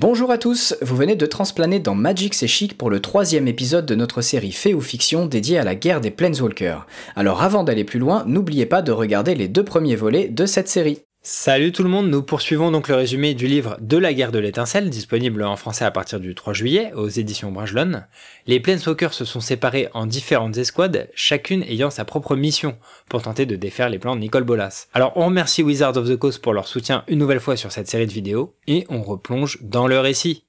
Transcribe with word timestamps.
Bonjour 0.00 0.30
à 0.30 0.38
tous, 0.38 0.74
vous 0.80 0.96
venez 0.96 1.14
de 1.14 1.26
transplaner 1.26 1.78
dans 1.78 1.94
Magic 1.94 2.32
C'est 2.32 2.46
Chic 2.46 2.78
pour 2.78 2.88
le 2.88 3.00
troisième 3.00 3.46
épisode 3.46 3.84
de 3.84 3.94
notre 3.94 4.22
série 4.22 4.50
Fait 4.50 4.72
ou 4.72 4.80
Fiction 4.80 5.26
dédiée 5.26 5.58
à 5.58 5.62
la 5.62 5.74
guerre 5.74 6.00
des 6.00 6.10
Planeswalkers. 6.10 6.86
Alors 7.16 7.42
avant 7.42 7.64
d'aller 7.64 7.84
plus 7.84 7.98
loin, 7.98 8.24
n'oubliez 8.26 8.64
pas 8.64 8.80
de 8.80 8.92
regarder 8.92 9.34
les 9.34 9.46
deux 9.46 9.62
premiers 9.62 9.96
volets 9.96 10.28
de 10.28 10.46
cette 10.46 10.70
série. 10.70 11.02
Salut 11.22 11.70
tout 11.70 11.82
le 11.82 11.90
monde, 11.90 12.08
nous 12.08 12.22
poursuivons 12.22 12.70
donc 12.70 12.88
le 12.88 12.94
résumé 12.94 13.34
du 13.34 13.46
livre 13.46 13.76
De 13.82 13.98
la 13.98 14.14
guerre 14.14 14.32
de 14.32 14.38
l'étincelle, 14.38 14.88
disponible 14.88 15.42
en 15.42 15.56
français 15.56 15.84
à 15.84 15.90
partir 15.90 16.18
du 16.18 16.34
3 16.34 16.54
juillet 16.54 16.94
aux 16.94 17.10
éditions 17.10 17.52
Brajlon. 17.52 18.04
Les 18.46 18.58
Planeswalkers 18.58 19.12
se 19.12 19.26
sont 19.26 19.40
séparés 19.40 19.90
en 19.92 20.06
différentes 20.06 20.56
escouades, 20.56 21.10
chacune 21.14 21.62
ayant 21.64 21.90
sa 21.90 22.06
propre 22.06 22.36
mission 22.36 22.78
pour 23.10 23.20
tenter 23.20 23.44
de 23.44 23.54
défaire 23.54 23.90
les 23.90 23.98
plans 23.98 24.16
de 24.16 24.20
Nicole 24.20 24.44
Bolas. 24.44 24.86
Alors 24.94 25.12
on 25.14 25.26
remercie 25.26 25.62
Wizards 25.62 25.98
of 25.98 26.08
the 26.08 26.16
Coast 26.16 26.40
pour 26.40 26.54
leur 26.54 26.66
soutien 26.66 27.04
une 27.06 27.18
nouvelle 27.18 27.40
fois 27.40 27.58
sur 27.58 27.70
cette 27.70 27.88
série 27.88 28.06
de 28.06 28.12
vidéos, 28.12 28.54
et 28.66 28.86
on 28.88 29.02
replonge 29.02 29.58
dans 29.60 29.86
le 29.86 30.00
récit. 30.00 30.46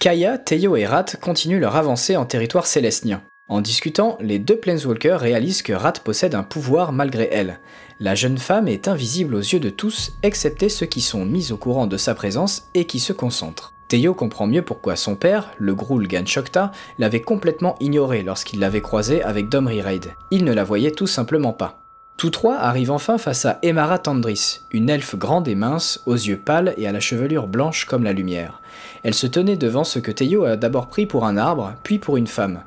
Kaya, 0.00 0.36
Teyo 0.36 0.74
et 0.74 0.84
Rat 0.84 1.06
continuent 1.20 1.60
leur 1.60 1.76
avancée 1.76 2.16
en 2.16 2.26
territoire 2.26 2.66
célestien. 2.66 3.22
En 3.48 3.60
discutant, 3.60 4.16
les 4.20 4.38
deux 4.38 4.56
Planeswalkers 4.56 5.20
réalisent 5.20 5.62
que 5.62 5.72
Rat 5.72 5.94
possède 6.04 6.34
un 6.34 6.42
pouvoir 6.42 6.92
malgré 6.92 7.28
elle. 7.30 7.60
La 8.00 8.14
jeune 8.14 8.38
femme 8.38 8.68
est 8.68 8.88
invisible 8.88 9.34
aux 9.34 9.40
yeux 9.40 9.60
de 9.60 9.68
tous, 9.68 10.12
excepté 10.22 10.68
ceux 10.68 10.86
qui 10.86 11.00
sont 11.00 11.24
mis 11.24 11.52
au 11.52 11.56
courant 11.56 11.86
de 11.86 11.96
sa 11.96 12.14
présence 12.14 12.68
et 12.74 12.86
qui 12.86 12.98
se 12.98 13.12
concentrent. 13.12 13.74
Teyo 13.88 14.14
comprend 14.14 14.46
mieux 14.46 14.62
pourquoi 14.62 14.96
son 14.96 15.16
père, 15.16 15.50
le 15.58 15.74
Gruul 15.74 16.08
Ganshokta, 16.08 16.72
l'avait 16.98 17.20
complètement 17.20 17.76
ignoré 17.78 18.22
lorsqu'il 18.22 18.60
l'avait 18.60 18.80
croisé 18.80 19.22
avec 19.22 19.50
Domri 19.50 19.82
Raid. 19.82 20.14
Il 20.30 20.44
ne 20.44 20.54
la 20.54 20.64
voyait 20.64 20.92
tout 20.92 21.06
simplement 21.06 21.52
pas. 21.52 21.82
Tous 22.16 22.30
trois 22.30 22.56
arrivent 22.56 22.90
enfin 22.90 23.18
face 23.18 23.44
à 23.44 23.58
Emara 23.62 23.98
Tandris, 23.98 24.60
une 24.70 24.88
elfe 24.88 25.16
grande 25.16 25.48
et 25.48 25.54
mince, 25.54 26.00
aux 26.06 26.14
yeux 26.14 26.38
pâles 26.38 26.72
et 26.76 26.86
à 26.86 26.92
la 26.92 27.00
chevelure 27.00 27.48
blanche 27.48 27.84
comme 27.84 28.04
la 28.04 28.12
lumière. 28.12 28.62
Elle 29.02 29.14
se 29.14 29.26
tenait 29.26 29.56
devant 29.56 29.84
ce 29.84 29.98
que 29.98 30.10
Teyo 30.10 30.44
a 30.44 30.56
d'abord 30.56 30.86
pris 30.86 31.04
pour 31.04 31.26
un 31.26 31.36
arbre, 31.36 31.74
puis 31.82 31.98
pour 31.98 32.16
une 32.16 32.26
femme. 32.26 32.62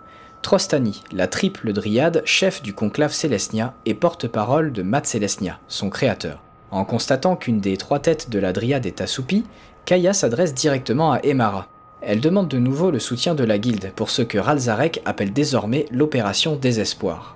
Trostani, 0.46 1.02
la 1.12 1.26
triple 1.26 1.74
dryade, 1.74 2.22
chef 2.24 2.62
du 2.62 2.76
conclave 2.76 3.12
Célestia 3.12 3.74
et 3.88 3.96
porte-parole 3.96 4.72
de 4.72 4.84
Mat 4.84 5.08
Célestia, 5.08 5.58
son 5.68 5.90
créateur. 5.90 6.40
En 6.70 6.86
constatant 6.86 7.36
qu'une 7.36 7.60
des 7.60 7.78
trois 7.78 7.98
têtes 7.98 8.30
de 8.30 8.38
la 8.38 8.54
dryade 8.54 8.86
est 8.86 9.02
assoupie, 9.02 9.44
Kaya 9.86 10.14
s'adresse 10.14 10.54
directement 10.54 11.14
à 11.14 11.20
Emara. 11.24 11.68
Elle 12.04 12.20
demande 12.20 12.48
de 12.48 12.60
nouveau 12.60 12.92
le 12.92 13.00
soutien 13.00 13.34
de 13.34 13.44
la 13.44 13.58
guilde 13.58 13.92
pour 13.96 14.12
ce 14.12 14.22
que 14.22 14.38
Ralzarek 14.38 15.02
appelle 15.04 15.34
désormais 15.34 15.88
l'opération 15.90 16.56
Désespoir. 16.56 17.36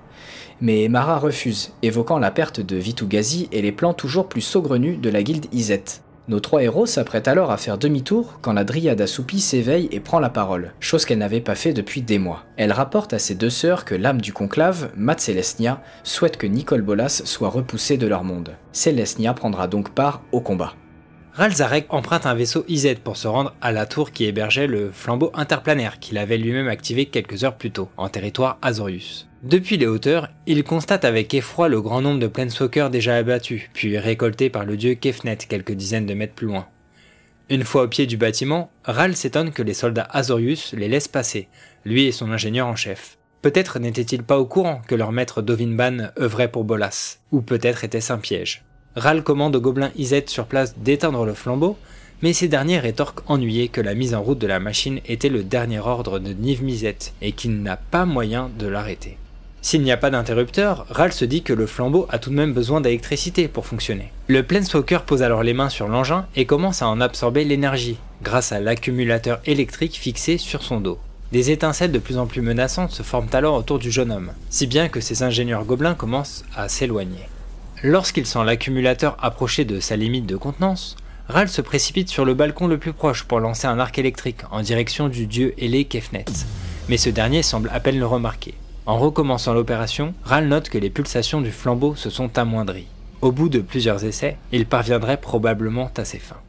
Mais 0.62 0.84
Emara 0.84 1.18
refuse, 1.18 1.74
évoquant 1.82 2.20
la 2.20 2.30
perte 2.30 2.60
de 2.60 2.76
Vitugazi 2.76 3.50
et 3.52 3.64
les 3.64 3.72
plans 3.72 3.96
toujours 3.96 4.30
plus 4.30 4.42
saugrenus 4.42 5.00
de 5.00 5.10
la 5.10 5.24
guilde 5.24 5.48
Izet. 5.52 6.04
Nos 6.30 6.40
trois 6.40 6.62
héros 6.62 6.86
s'apprêtent 6.86 7.28
alors 7.28 7.50
à 7.50 7.58
faire 7.58 7.80
demi-tour 7.80 8.38
quand 8.44 8.54
la 8.54 8.64
dryade 8.64 9.02
assoupie 9.02 9.40
s'éveille 9.40 9.90
et 9.92 10.00
prend 10.00 10.20
la 10.20 10.30
parole, 10.30 10.74
chose 10.80 11.04
qu'elle 11.04 11.18
n'avait 11.18 11.42
pas 11.42 11.56
fait 11.56 11.74
depuis 11.74 12.04
des 12.04 12.20
mois. 12.20 12.44
Elle 12.56 12.72
rapporte 12.72 13.14
à 13.14 13.20
ses 13.20 13.34
deux 13.34 13.50
sœurs 13.50 13.84
que 13.84 13.96
l'âme 13.96 14.22
du 14.22 14.32
conclave, 14.32 14.92
Mat 14.96 15.20
Celestia, 15.20 15.82
souhaite 16.04 16.38
que 16.38 16.46
Nicole 16.46 16.84
Bolas 16.84 17.24
soit 17.26 17.50
repoussée 17.50 17.98
de 17.98 18.06
leur 18.06 18.24
monde. 18.24 18.52
Celestia 18.74 19.34
prendra 19.34 19.68
donc 19.68 19.90
part 19.90 20.22
au 20.32 20.40
combat. 20.40 20.76
Ralzarek 21.40 21.86
emprunte 21.88 22.26
un 22.26 22.34
vaisseau 22.36 22.66
IZ 22.68 22.96
pour 23.02 23.16
se 23.16 23.26
rendre 23.26 23.56
à 23.62 23.72
la 23.72 23.86
tour 23.86 24.12
qui 24.12 24.26
hébergeait 24.26 24.68
le 24.68 24.92
flambeau 24.92 25.32
interplanaire 25.34 25.98
qu'il 26.00 26.18
avait 26.18 26.38
lui-même 26.38 26.68
activé 26.68 27.06
quelques 27.06 27.46
heures 27.46 27.56
plus 27.56 27.72
tôt, 27.72 27.88
en 27.96 28.10
territoire 28.10 28.58
Azorius. 28.62 29.26
Depuis 29.44 29.78
les 29.78 29.88
hauteurs, 29.88 30.28
il 30.48 30.66
constate 30.66 31.06
avec 31.06 31.34
effroi 31.34 31.70
le 31.70 31.80
grand 31.80 32.02
nombre 32.02 32.20
de 32.20 32.28
Planeswalkers 32.28 32.90
déjà 32.90 33.16
abattus, 33.16 33.70
puis 33.72 33.98
récoltés 33.98 34.50
par 34.50 34.66
le 34.66 34.76
dieu 34.76 34.96
Kefnet 34.96 35.38
quelques 35.38 35.72
dizaines 35.72 36.06
de 36.06 36.14
mètres 36.14 36.34
plus 36.34 36.48
loin. 36.48 36.68
Une 37.50 37.64
fois 37.64 37.84
au 37.84 37.88
pied 37.88 38.06
du 38.06 38.18
bâtiment, 38.18 38.70
Ral 38.84 39.16
s'étonne 39.16 39.52
que 39.52 39.64
les 39.64 39.74
soldats 39.74 40.10
Azorius 40.12 40.74
les 40.74 40.90
laissent 40.90 41.08
passer, 41.08 41.48
lui 41.86 42.04
et 42.04 42.12
son 42.12 42.32
ingénieur 42.32 42.68
en 42.68 42.76
chef. 42.76 43.18
Peut-être 43.42 43.80
n'était-il 43.80 44.24
pas 44.24 44.40
au 44.40 44.46
courant 44.46 44.82
que 44.86 44.96
leur 44.96 45.14
maître 45.14 45.42
Dovinban 45.42 46.10
œuvrait 46.20 46.52
pour 46.52 46.66
Bolas, 46.66 47.20
ou 47.32 47.42
peut-être 47.42 47.86
était-ce 47.86 48.12
un 48.12 48.18
piège. 48.18 48.66
Ral 48.96 49.24
commande 49.24 49.56
aux 49.56 49.62
gobelins 49.62 49.92
Izet 49.98 50.26
sur 50.28 50.46
place 50.46 50.76
d'éteindre 50.78 51.26
le 51.26 51.34
flambeau, 51.34 51.78
mais 52.22 52.34
ces 52.34 52.48
derniers 52.48 52.80
rétorquent 52.80 53.24
ennuyés 53.28 53.68
que 53.70 53.82
la 53.82 53.94
mise 53.94 54.14
en 54.14 54.22
route 54.22 54.40
de 54.40 54.48
la 54.48 54.60
machine 54.60 55.00
était 55.06 55.30
le 55.30 55.44
dernier 55.44 55.80
ordre 55.80 56.20
de 56.20 56.34
Niv 56.34 56.64
Mizet 56.64 56.98
et 57.22 57.32
qu'il 57.32 57.62
n'a 57.62 57.78
pas 57.78 58.06
moyen 58.06 58.50
de 58.60 58.68
l'arrêter. 58.68 59.18
S'il 59.62 59.82
n'y 59.82 59.92
a 59.92 59.98
pas 59.98 60.10
d'interrupteur, 60.10 60.86
Ral 60.90 61.12
se 61.12 61.26
dit 61.26 61.44
que 61.44 61.54
le 61.54 61.68
flambeau 61.68 62.08
a 62.10 62.18
tout 62.18 62.30
de 62.30 62.36
même 62.36 62.54
besoin 62.54 62.82
d'électricité 62.82 63.48
pour 63.48 63.66
fonctionner. 63.66 64.12
Le 64.28 64.42
Planeswalker 64.42 65.00
pose 65.06 65.22
alors 65.22 65.44
les 65.44 65.54
mains 65.54 65.70
sur 65.70 65.88
l'engin 65.88 66.26
et 66.36 66.46
commence 66.46 66.82
à 66.82 66.88
en 66.88 67.02
absorber 67.02 67.44
l'énergie, 67.44 67.98
grâce 68.24 68.52
à 68.52 68.60
l'accumulateur 68.60 69.40
électrique 69.46 69.98
fixé 69.98 70.38
sur 70.38 70.64
son 70.64 70.80
dos. 70.80 70.98
Des 71.32 71.52
étincelles 71.52 71.92
de 71.92 72.00
plus 72.00 72.18
en 72.18 72.26
plus 72.26 72.42
menaçantes 72.42 72.92
se 72.92 73.04
forment 73.04 73.30
alors 73.34 73.56
autour 73.56 73.80
du 73.80 73.92
jeune 73.92 74.12
homme, 74.12 74.32
si 74.50 74.66
bien 74.66 74.88
que 74.88 75.02
ses 75.02 75.24
ingénieurs 75.24 75.66
gobelins 75.66 75.94
commencent 75.94 76.44
à 76.56 76.70
s'éloigner. 76.70 77.28
Lorsqu'il 77.84 78.26
sent 78.26 78.44
l'accumulateur 78.44 79.16
approcher 79.22 79.64
de 79.64 79.80
sa 79.80 79.96
limite 79.96 80.26
de 80.26 80.36
contenance, 80.36 80.98
Ral 81.30 81.48
se 81.48 81.62
précipite 81.62 82.10
sur 82.10 82.26
le 82.26 82.34
balcon 82.34 82.68
le 82.68 82.78
plus 82.78 82.92
proche 82.92 83.24
pour 83.24 83.40
lancer 83.40 83.68
un 83.68 83.80
arc 83.80 83.98
électrique 83.98 84.42
en 84.52 84.62
direction 84.62 85.08
du 85.08 85.28
dieu 85.28 85.54
ailé 85.58 85.86
Kefnet, 85.86 86.26
mais 86.90 86.98
ce 86.98 87.10
dernier 87.10 87.42
semble 87.42 87.70
à 87.74 87.80
peine 87.80 87.98
le 87.98 88.06
remarquer. 88.06 88.56
En 88.86 88.98
recommençant 88.98 89.54
l'opération, 89.54 90.14
Ral 90.26 90.50
note 90.50 90.68
que 90.68 90.78
les 90.78 90.90
pulsations 90.90 91.40
du 91.40 91.52
flambeau 91.52 91.96
se 91.96 92.10
sont 92.10 92.38
amoindries. 92.38 92.88
Au 93.22 93.32
bout 93.32 93.48
de 93.48 93.60
plusieurs 93.60 94.04
essais, 94.04 94.36
il 94.52 94.66
parviendrait 94.66 95.22
probablement 95.22 95.90
à 95.96 96.04
ses 96.04 96.20
fins. 96.20 96.42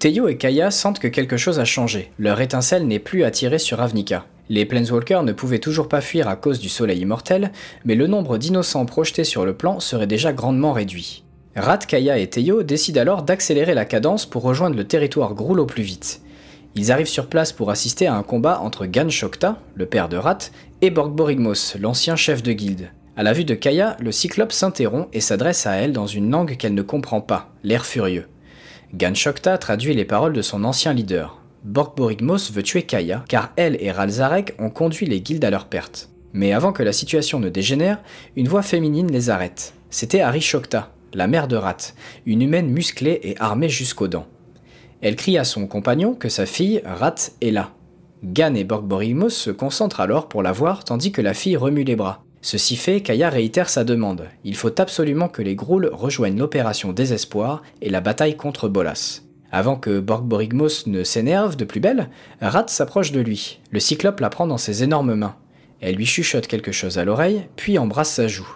Teyo 0.00 0.26
et 0.26 0.36
Kaya 0.36 0.72
sentent 0.72 0.98
que 0.98 1.06
quelque 1.06 1.36
chose 1.36 1.60
a 1.60 1.64
changé. 1.64 2.10
Leur 2.18 2.40
étincelle 2.40 2.88
n'est 2.88 2.98
plus 2.98 3.22
attirée 3.22 3.60
sur 3.60 3.78
Ravnica. 3.78 4.24
Les 4.48 4.66
Planeswalkers 4.66 5.22
ne 5.22 5.32
pouvaient 5.32 5.58
toujours 5.58 5.88
pas 5.88 6.00
fuir 6.00 6.28
à 6.28 6.36
cause 6.36 6.58
du 6.58 6.68
soleil 6.68 7.00
immortel, 7.00 7.52
mais 7.84 7.94
le 7.94 8.06
nombre 8.06 8.38
d'innocents 8.38 8.86
projetés 8.86 9.24
sur 9.24 9.44
le 9.44 9.56
plan 9.56 9.80
serait 9.80 10.06
déjà 10.06 10.32
grandement 10.32 10.72
réduit. 10.72 11.24
Rat, 11.54 11.78
Kaya 11.78 12.18
et 12.18 12.28
Teyo 12.28 12.62
décident 12.62 13.00
alors 13.00 13.22
d'accélérer 13.22 13.74
la 13.74 13.84
cadence 13.84 14.26
pour 14.26 14.42
rejoindre 14.42 14.76
le 14.76 14.84
territoire 14.84 15.34
Groul 15.34 15.60
au 15.60 15.66
plus 15.66 15.82
vite. 15.82 16.22
Ils 16.74 16.90
arrivent 16.90 17.06
sur 17.06 17.28
place 17.28 17.52
pour 17.52 17.70
assister 17.70 18.06
à 18.06 18.14
un 18.14 18.22
combat 18.22 18.60
entre 18.60 18.86
Gan 18.86 19.10
Shokta, 19.10 19.58
le 19.74 19.86
père 19.86 20.08
de 20.08 20.16
Rat, 20.16 20.38
et 20.80 20.90
Borgborigmos, 20.90 21.76
l'ancien 21.78 22.16
chef 22.16 22.42
de 22.42 22.52
guilde. 22.52 22.90
À 23.14 23.22
la 23.22 23.34
vue 23.34 23.44
de 23.44 23.54
Kaya, 23.54 23.98
le 24.00 24.10
cyclope 24.10 24.52
s'interrompt 24.52 25.08
et 25.12 25.20
s'adresse 25.20 25.66
à 25.66 25.74
elle 25.74 25.92
dans 25.92 26.06
une 26.06 26.30
langue 26.30 26.56
qu'elle 26.56 26.74
ne 26.74 26.80
comprend 26.80 27.20
pas, 27.20 27.50
l'air 27.62 27.84
furieux. 27.84 28.26
Gan 28.94 29.14
Shokta 29.14 29.58
traduit 29.58 29.94
les 29.94 30.06
paroles 30.06 30.32
de 30.32 30.42
son 30.42 30.64
ancien 30.64 30.94
leader. 30.94 31.41
Borgborigmos 31.64 32.50
veut 32.52 32.62
tuer 32.62 32.82
Kaya 32.82 33.24
car 33.28 33.52
elle 33.56 33.76
et 33.80 33.92
Ralzarek 33.92 34.54
ont 34.58 34.70
conduit 34.70 35.06
les 35.06 35.20
guildes 35.20 35.44
à 35.44 35.50
leur 35.50 35.66
perte. 35.66 36.08
Mais 36.32 36.52
avant 36.52 36.72
que 36.72 36.82
la 36.82 36.92
situation 36.92 37.38
ne 37.38 37.48
dégénère, 37.48 38.00
une 38.36 38.48
voix 38.48 38.62
féminine 38.62 39.10
les 39.10 39.30
arrête. 39.30 39.74
C'était 39.90 40.22
Ari 40.22 40.40
Shokta, 40.40 40.90
la 41.12 41.26
mère 41.26 41.48
de 41.48 41.56
Rat, 41.56 41.92
une 42.26 42.42
humaine 42.42 42.70
musclée 42.70 43.20
et 43.22 43.36
armée 43.38 43.68
jusqu'aux 43.68 44.08
dents. 44.08 44.26
Elle 45.02 45.16
crie 45.16 45.38
à 45.38 45.44
son 45.44 45.66
compagnon 45.66 46.14
que 46.14 46.28
sa 46.28 46.46
fille, 46.46 46.82
Rat, 46.84 47.30
est 47.40 47.50
là. 47.50 47.70
Gan 48.24 48.54
et 48.54 48.64
Borgborigmos 48.64 49.30
se 49.30 49.50
concentrent 49.50 50.00
alors 50.00 50.28
pour 50.28 50.42
la 50.42 50.52
voir 50.52 50.84
tandis 50.84 51.12
que 51.12 51.22
la 51.22 51.34
fille 51.34 51.56
remue 51.56 51.84
les 51.84 51.96
bras. 51.96 52.24
Ceci 52.40 52.76
fait, 52.76 53.02
Kaya 53.02 53.30
réitère 53.30 53.68
sa 53.68 53.84
demande. 53.84 54.28
Il 54.44 54.56
faut 54.56 54.80
absolument 54.80 55.28
que 55.28 55.42
les 55.42 55.54
Grouls 55.54 55.90
rejoignent 55.92 56.38
l'opération 56.38 56.92
Désespoir 56.92 57.62
et 57.82 57.90
la 57.90 58.00
bataille 58.00 58.36
contre 58.36 58.68
Bolas. 58.68 59.22
Avant 59.54 59.76
que 59.76 60.00
Borgborigmos 60.00 60.86
ne 60.86 61.04
s'énerve 61.04 61.56
de 61.56 61.66
plus 61.66 61.80
belle, 61.80 62.08
Rat 62.40 62.68
s'approche 62.68 63.12
de 63.12 63.20
lui. 63.20 63.60
Le 63.70 63.80
cyclope 63.80 64.20
la 64.20 64.30
prend 64.30 64.46
dans 64.46 64.56
ses 64.56 64.82
énormes 64.82 65.14
mains. 65.14 65.36
Elle 65.82 65.96
lui 65.96 66.06
chuchote 66.06 66.46
quelque 66.46 66.72
chose 66.72 66.96
à 66.96 67.04
l'oreille, 67.04 67.46
puis 67.54 67.78
embrasse 67.78 68.12
sa 68.12 68.28
joue. 68.28 68.48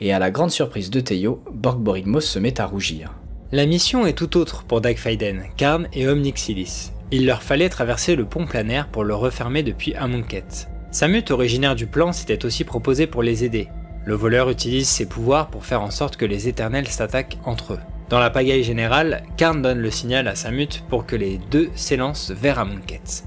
Et 0.00 0.14
à 0.14 0.18
la 0.18 0.30
grande 0.30 0.50
surprise 0.50 0.88
de 0.88 1.00
Theo, 1.00 1.42
Borgborigmos 1.52 2.22
se 2.22 2.38
met 2.38 2.58
à 2.58 2.64
rougir. 2.64 3.12
La 3.52 3.66
mission 3.66 4.06
est 4.06 4.14
tout 4.14 4.38
autre 4.38 4.64
pour 4.64 4.80
Dagfaiden, 4.80 5.44
Karn 5.58 5.88
et 5.92 6.08
Omnixilis. 6.08 6.92
Il 7.10 7.26
leur 7.26 7.42
fallait 7.42 7.68
traverser 7.68 8.16
le 8.16 8.24
pont 8.24 8.46
planaire 8.46 8.88
pour 8.88 9.04
le 9.04 9.14
refermer 9.14 9.62
depuis 9.62 9.94
Amonkhet. 9.94 10.68
Samut, 10.90 11.30
originaire 11.30 11.74
du 11.74 11.86
plan, 11.86 12.12
s'était 12.12 12.46
aussi 12.46 12.64
proposé 12.64 13.06
pour 13.06 13.22
les 13.22 13.44
aider. 13.44 13.68
Le 14.06 14.14
voleur 14.14 14.48
utilise 14.48 14.88
ses 14.88 15.06
pouvoirs 15.06 15.50
pour 15.50 15.66
faire 15.66 15.82
en 15.82 15.90
sorte 15.90 16.16
que 16.16 16.24
les 16.24 16.48
éternels 16.48 16.88
s'attaquent 16.88 17.36
entre 17.44 17.74
eux. 17.74 17.80
Dans 18.10 18.18
la 18.18 18.30
pagaille 18.30 18.64
générale, 18.64 19.22
Karn 19.36 19.62
donne 19.62 19.78
le 19.78 19.90
signal 19.92 20.26
à 20.26 20.34
Samut 20.34 20.82
pour 20.88 21.06
que 21.06 21.14
les 21.14 21.38
deux 21.38 21.70
s'élancent 21.76 22.32
vers 22.32 22.58
Amonkhet. 22.58 23.22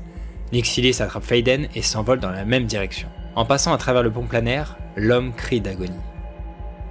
Nixilis 0.51 1.01
attrape 1.01 1.24
Faiden 1.24 1.69
et 1.74 1.81
s'envole 1.81 2.19
dans 2.19 2.31
la 2.31 2.44
même 2.44 2.65
direction. 2.65 3.07
En 3.38 3.45
passant 3.45 3.71
à 3.74 3.77
travers 3.77 4.03
le 4.03 4.12
pont 4.12 4.27
planaire, 4.27 4.77
l'homme 4.97 5.31
crie 5.31 5.62
d'agonie. 5.62 5.94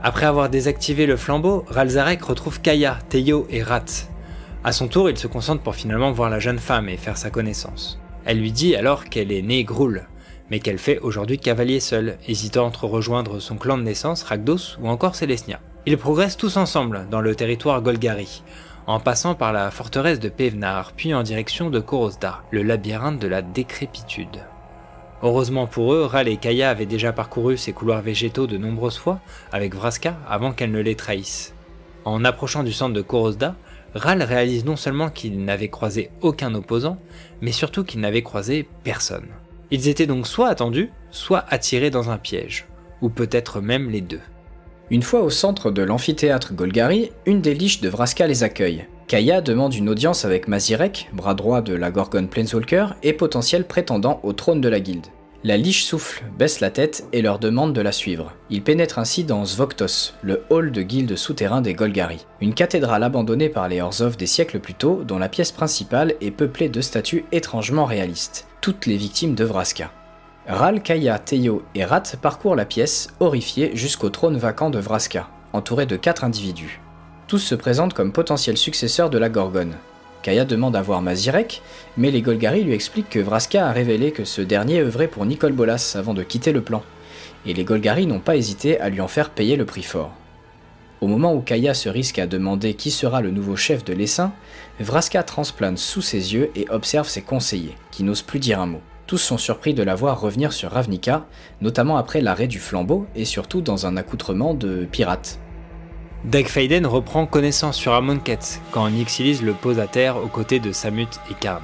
Après 0.03 0.25
avoir 0.25 0.49
désactivé 0.49 1.05
le 1.05 1.19
flambeau, 1.19 1.67
Ralzarek 1.69 2.23
retrouve 2.23 2.63
Kaya, 2.63 2.99
Teyo 3.11 3.47
et 3.51 3.63
Rat. 3.63 3.85
A 4.65 4.73
son 4.73 4.89
tour, 4.89 5.11
il 5.11 5.19
se 5.19 5.27
concentre 5.27 5.63
pour 5.63 5.75
finalement 5.75 6.13
voir 6.13 6.31
la 6.31 6.41
jeune 6.41 6.61
femme 6.61 6.89
et 6.89 6.97
faire 6.97 7.19
sa 7.19 7.29
connaissance. 7.29 8.01
Elle 8.25 8.41
lui 8.41 8.53
dit 8.53 8.75
alors 8.75 9.05
qu'elle 9.05 9.31
est 9.31 9.43
née 9.43 9.65
Groul, 9.65 10.09
mais 10.51 10.61
qu'elle 10.61 10.79
fait 10.79 10.99
aujourd'hui 11.01 11.39
cavalier 11.39 11.79
seul, 11.79 12.17
hésitant 12.27 12.65
entre 12.65 12.87
rejoindre 12.87 13.39
son 13.39 13.57
clan 13.57 13.77
de 13.77 13.83
naissance, 13.83 14.23
Rakdos, 14.23 14.79
ou 14.81 14.89
encore 14.89 15.15
Célestia. 15.15 15.61
Ils 15.85 15.99
progressent 15.99 16.37
tous 16.37 16.57
ensemble 16.57 17.09
dans 17.11 17.21
le 17.21 17.35
territoire 17.35 17.83
Golgari, 17.83 18.45
en 18.87 19.01
passant 19.01 19.35
par 19.35 19.53
la 19.53 19.73
forteresse 19.73 20.21
de 20.21 20.29
Pevnar, 20.29 20.93
puis 20.97 21.13
en 21.13 21.25
direction 21.25 21.71
de 21.71 21.81
Korosda, 21.81 22.43
le 22.53 22.63
labyrinthe 22.63 23.19
de 23.19 23.27
la 23.27 23.43
décrépitude. 23.43 24.45
Heureusement 25.25 25.67
pour 25.67 25.93
eux, 25.93 26.05
Ral 26.05 26.29
et 26.29 26.37
Kaya 26.37 26.71
avaient 26.71 26.87
déjà 26.87 27.13
parcouru 27.13 27.57
ces 27.57 27.73
couloirs 27.73 28.01
végétaux 28.01 28.47
de 28.47 28.59
nombreuses 28.59 28.97
fois 28.97 29.19
avec 29.51 29.75
Vraska 29.75 30.17
avant 30.29 30.53
qu'elle 30.53 30.71
ne 30.71 30.81
les 30.81 30.95
trahisse. 30.95 31.53
En 32.05 32.25
approchant 32.25 32.63
du 32.63 32.73
centre 32.73 32.95
de 32.95 33.03
Korosda, 33.03 33.57
Ral 33.97 34.23
réalise 34.23 34.65
non 34.65 34.77
seulement 34.77 35.11
qu'il 35.11 35.45
n'avait 35.45 35.69
croisé 35.69 36.11
aucun 36.21 36.55
opposant, 36.55 36.97
mais 37.41 37.53
surtout 37.53 37.83
qu'il 37.83 38.01
n'avait 38.01 38.23
croisé 38.23 38.69
personne. 38.85 39.27
Ils 39.73 39.89
étaient 39.89 40.07
donc 40.07 40.29
soit 40.29 40.49
attendus, 40.49 40.91
soit 41.11 41.45
attirés 41.49 41.91
dans 41.91 42.11
un 42.11 42.19
piège, 42.19 42.67
ou 43.01 43.09
peut-être 43.09 43.61
même 43.61 43.91
les 43.91 44.01
deux. 44.01 44.21
Une 44.93 45.03
fois 45.03 45.23
au 45.23 45.31
centre 45.31 45.71
de 45.71 45.81
l'amphithéâtre 45.81 46.53
Golgari, 46.53 47.13
une 47.25 47.41
des 47.41 47.55
liches 47.55 47.81
de 47.81 47.89
Vraska 47.89 48.27
les 48.27 48.43
accueille. 48.43 48.85
Kaya 49.09 49.41
demande 49.41 49.75
une 49.75 49.89
audience 49.89 50.27
avec 50.27 50.49
Mazirek, 50.49 51.09
bras 51.15 51.33
droit 51.33 51.63
de 51.63 51.75
la 51.75 51.91
Gorgon 51.91 52.27
Planeswalker 52.27 52.89
et 53.03 53.15
potentiel 53.15 53.67
prétendant 53.67 54.21
au 54.23 54.35
trône 54.35 54.61
de 54.61 54.69
la 54.69 54.81
guilde. 54.81 55.07
La 55.45 55.57
liche 55.57 55.85
souffle, 55.85 56.23
baisse 56.39 56.61
la 56.61 56.69
tête 56.69 57.07
et 57.15 57.23
leur 57.23 57.39
demande 57.39 57.73
de 57.73 57.81
la 57.81 57.91
suivre. 57.91 58.35
Ils 58.51 58.63
pénètrent 58.63 58.99
ainsi 58.99 59.25
dans 59.25 59.47
Svoktos, 59.47 60.13
le 60.21 60.43
hall 60.51 60.73
de 60.73 60.83
guilde 60.83 61.17
souterrain 61.17 61.63
des 61.63 61.73
Golgari, 61.73 62.27
une 62.43 62.53
cathédrale 62.53 63.03
abandonnée 63.03 63.49
par 63.49 63.69
les 63.69 63.81
Orzhov 63.81 64.19
des 64.19 64.27
siècles 64.27 64.61
plus 64.61 64.75
tôt, 64.75 65.05
dont 65.09 65.19
la 65.19 65.31
pièce 65.31 65.53
principale 65.53 66.17
est 66.21 66.33
peuplée 66.33 66.69
de 66.69 66.83
statues 66.83 67.25
étrangement 67.33 67.87
réalistes, 67.87 68.47
toutes 68.61 68.85
les 68.85 68.99
victimes 68.99 69.35
de 69.35 69.45
Vraska. 69.45 69.91
Ral, 70.49 70.83
Kaya, 70.83 71.21
Teyo 71.21 71.63
et 71.77 71.85
Rat 71.85 72.03
parcourent 72.21 72.57
la 72.57 72.65
pièce, 72.65 73.09
horrifiés, 73.21 73.71
jusqu'au 73.75 74.11
trône 74.11 74.37
vacant 74.37 74.71
de 74.71 74.81
Vraska, 74.81 75.29
entouré 75.53 75.87
de 75.87 75.95
quatre 75.95 76.25
individus. 76.25 76.81
Tous 77.29 77.39
se 77.39 77.55
présentent 77.55 77.95
comme 77.95 78.11
potentiels 78.11 78.57
successeurs 78.57 79.09
de 79.09 79.19
la 79.19 79.29
Gorgone. 79.29 79.77
Kaya 80.23 80.45
demande 80.45 80.75
à 80.75 80.83
voir 80.83 81.01
Mazirek, 81.01 81.63
mais 81.97 82.11
les 82.11 82.23
Golgari 82.23 82.65
lui 82.65 82.75
expliquent 82.75 83.09
que 83.09 83.21
Vraska 83.21 83.69
a 83.69 83.73
révélé 83.73 84.11
que 84.11 84.25
ce 84.25 84.43
dernier 84.43 84.81
œuvrait 84.81 85.07
pour 85.07 85.27
Nicole 85.27 85.53
Bolas 85.53 85.95
avant 85.97 86.13
de 86.13 86.25
quitter 86.25 86.51
le 86.51 86.61
plan, 86.61 86.83
et 87.47 87.55
les 87.55 87.65
Golgari 87.65 88.07
n'ont 88.07 88.19
pas 88.19 88.37
hésité 88.37 88.81
à 88.81 88.89
lui 88.89 89.01
en 89.01 89.09
faire 89.09 89.31
payer 89.31 89.55
le 89.55 89.65
prix 89.65 89.85
fort. 89.85 90.11
Au 91.01 91.07
moment 91.07 91.35
où 91.35 91.41
Kaya 91.41 91.73
se 91.73 91.89
risque 91.89 92.19
à 92.19 92.27
demander 92.27 92.75
qui 92.75 92.91
sera 92.91 93.21
le 93.21 93.31
nouveau 93.31 93.55
chef 93.55 93.85
de 93.85 93.93
l'essaim, 93.93 94.33
Vraska 94.81 95.23
transplane 95.23 95.77
sous 95.77 96.03
ses 96.03 96.35
yeux 96.35 96.51
et 96.57 96.67
observe 96.69 97.09
ses 97.09 97.23
conseillers, 97.23 97.77
qui 97.93 98.03
n'osent 98.03 98.23
plus 98.23 98.41
dire 98.41 98.61
un 98.61 98.67
mot. 98.67 98.81
Tous 99.13 99.19
sont 99.19 99.37
surpris 99.37 99.75
de 99.75 99.83
la 99.83 99.95
voir 99.95 100.19
revenir 100.23 100.55
sur 100.55 100.71
Ravnica, 100.71 101.27
notamment 101.61 101.99
après 101.99 102.23
l'arrêt 102.23 102.47
du 102.47 102.59
flambeau 102.59 103.07
et 103.15 103.27
surtout 103.27 103.61
dans 103.61 103.85
un 103.85 103.99
accoutrement 103.99 104.55
de 104.55 104.87
pirate. 104.91 105.39
Dagfaiden 106.25 106.87
reprend 106.87 107.27
connaissance 107.27 107.77
sur 107.77 107.93
Amonkhet 107.93 108.39
quand 108.71 108.89
Nixilis 108.89 109.43
le 109.43 109.53
pose 109.53 109.81
à 109.81 109.87
terre 109.87 110.17
aux 110.17 110.29
côtés 110.29 110.61
de 110.61 110.73
Samut 110.73 111.11
et 111.31 111.35
Karn. 111.35 111.61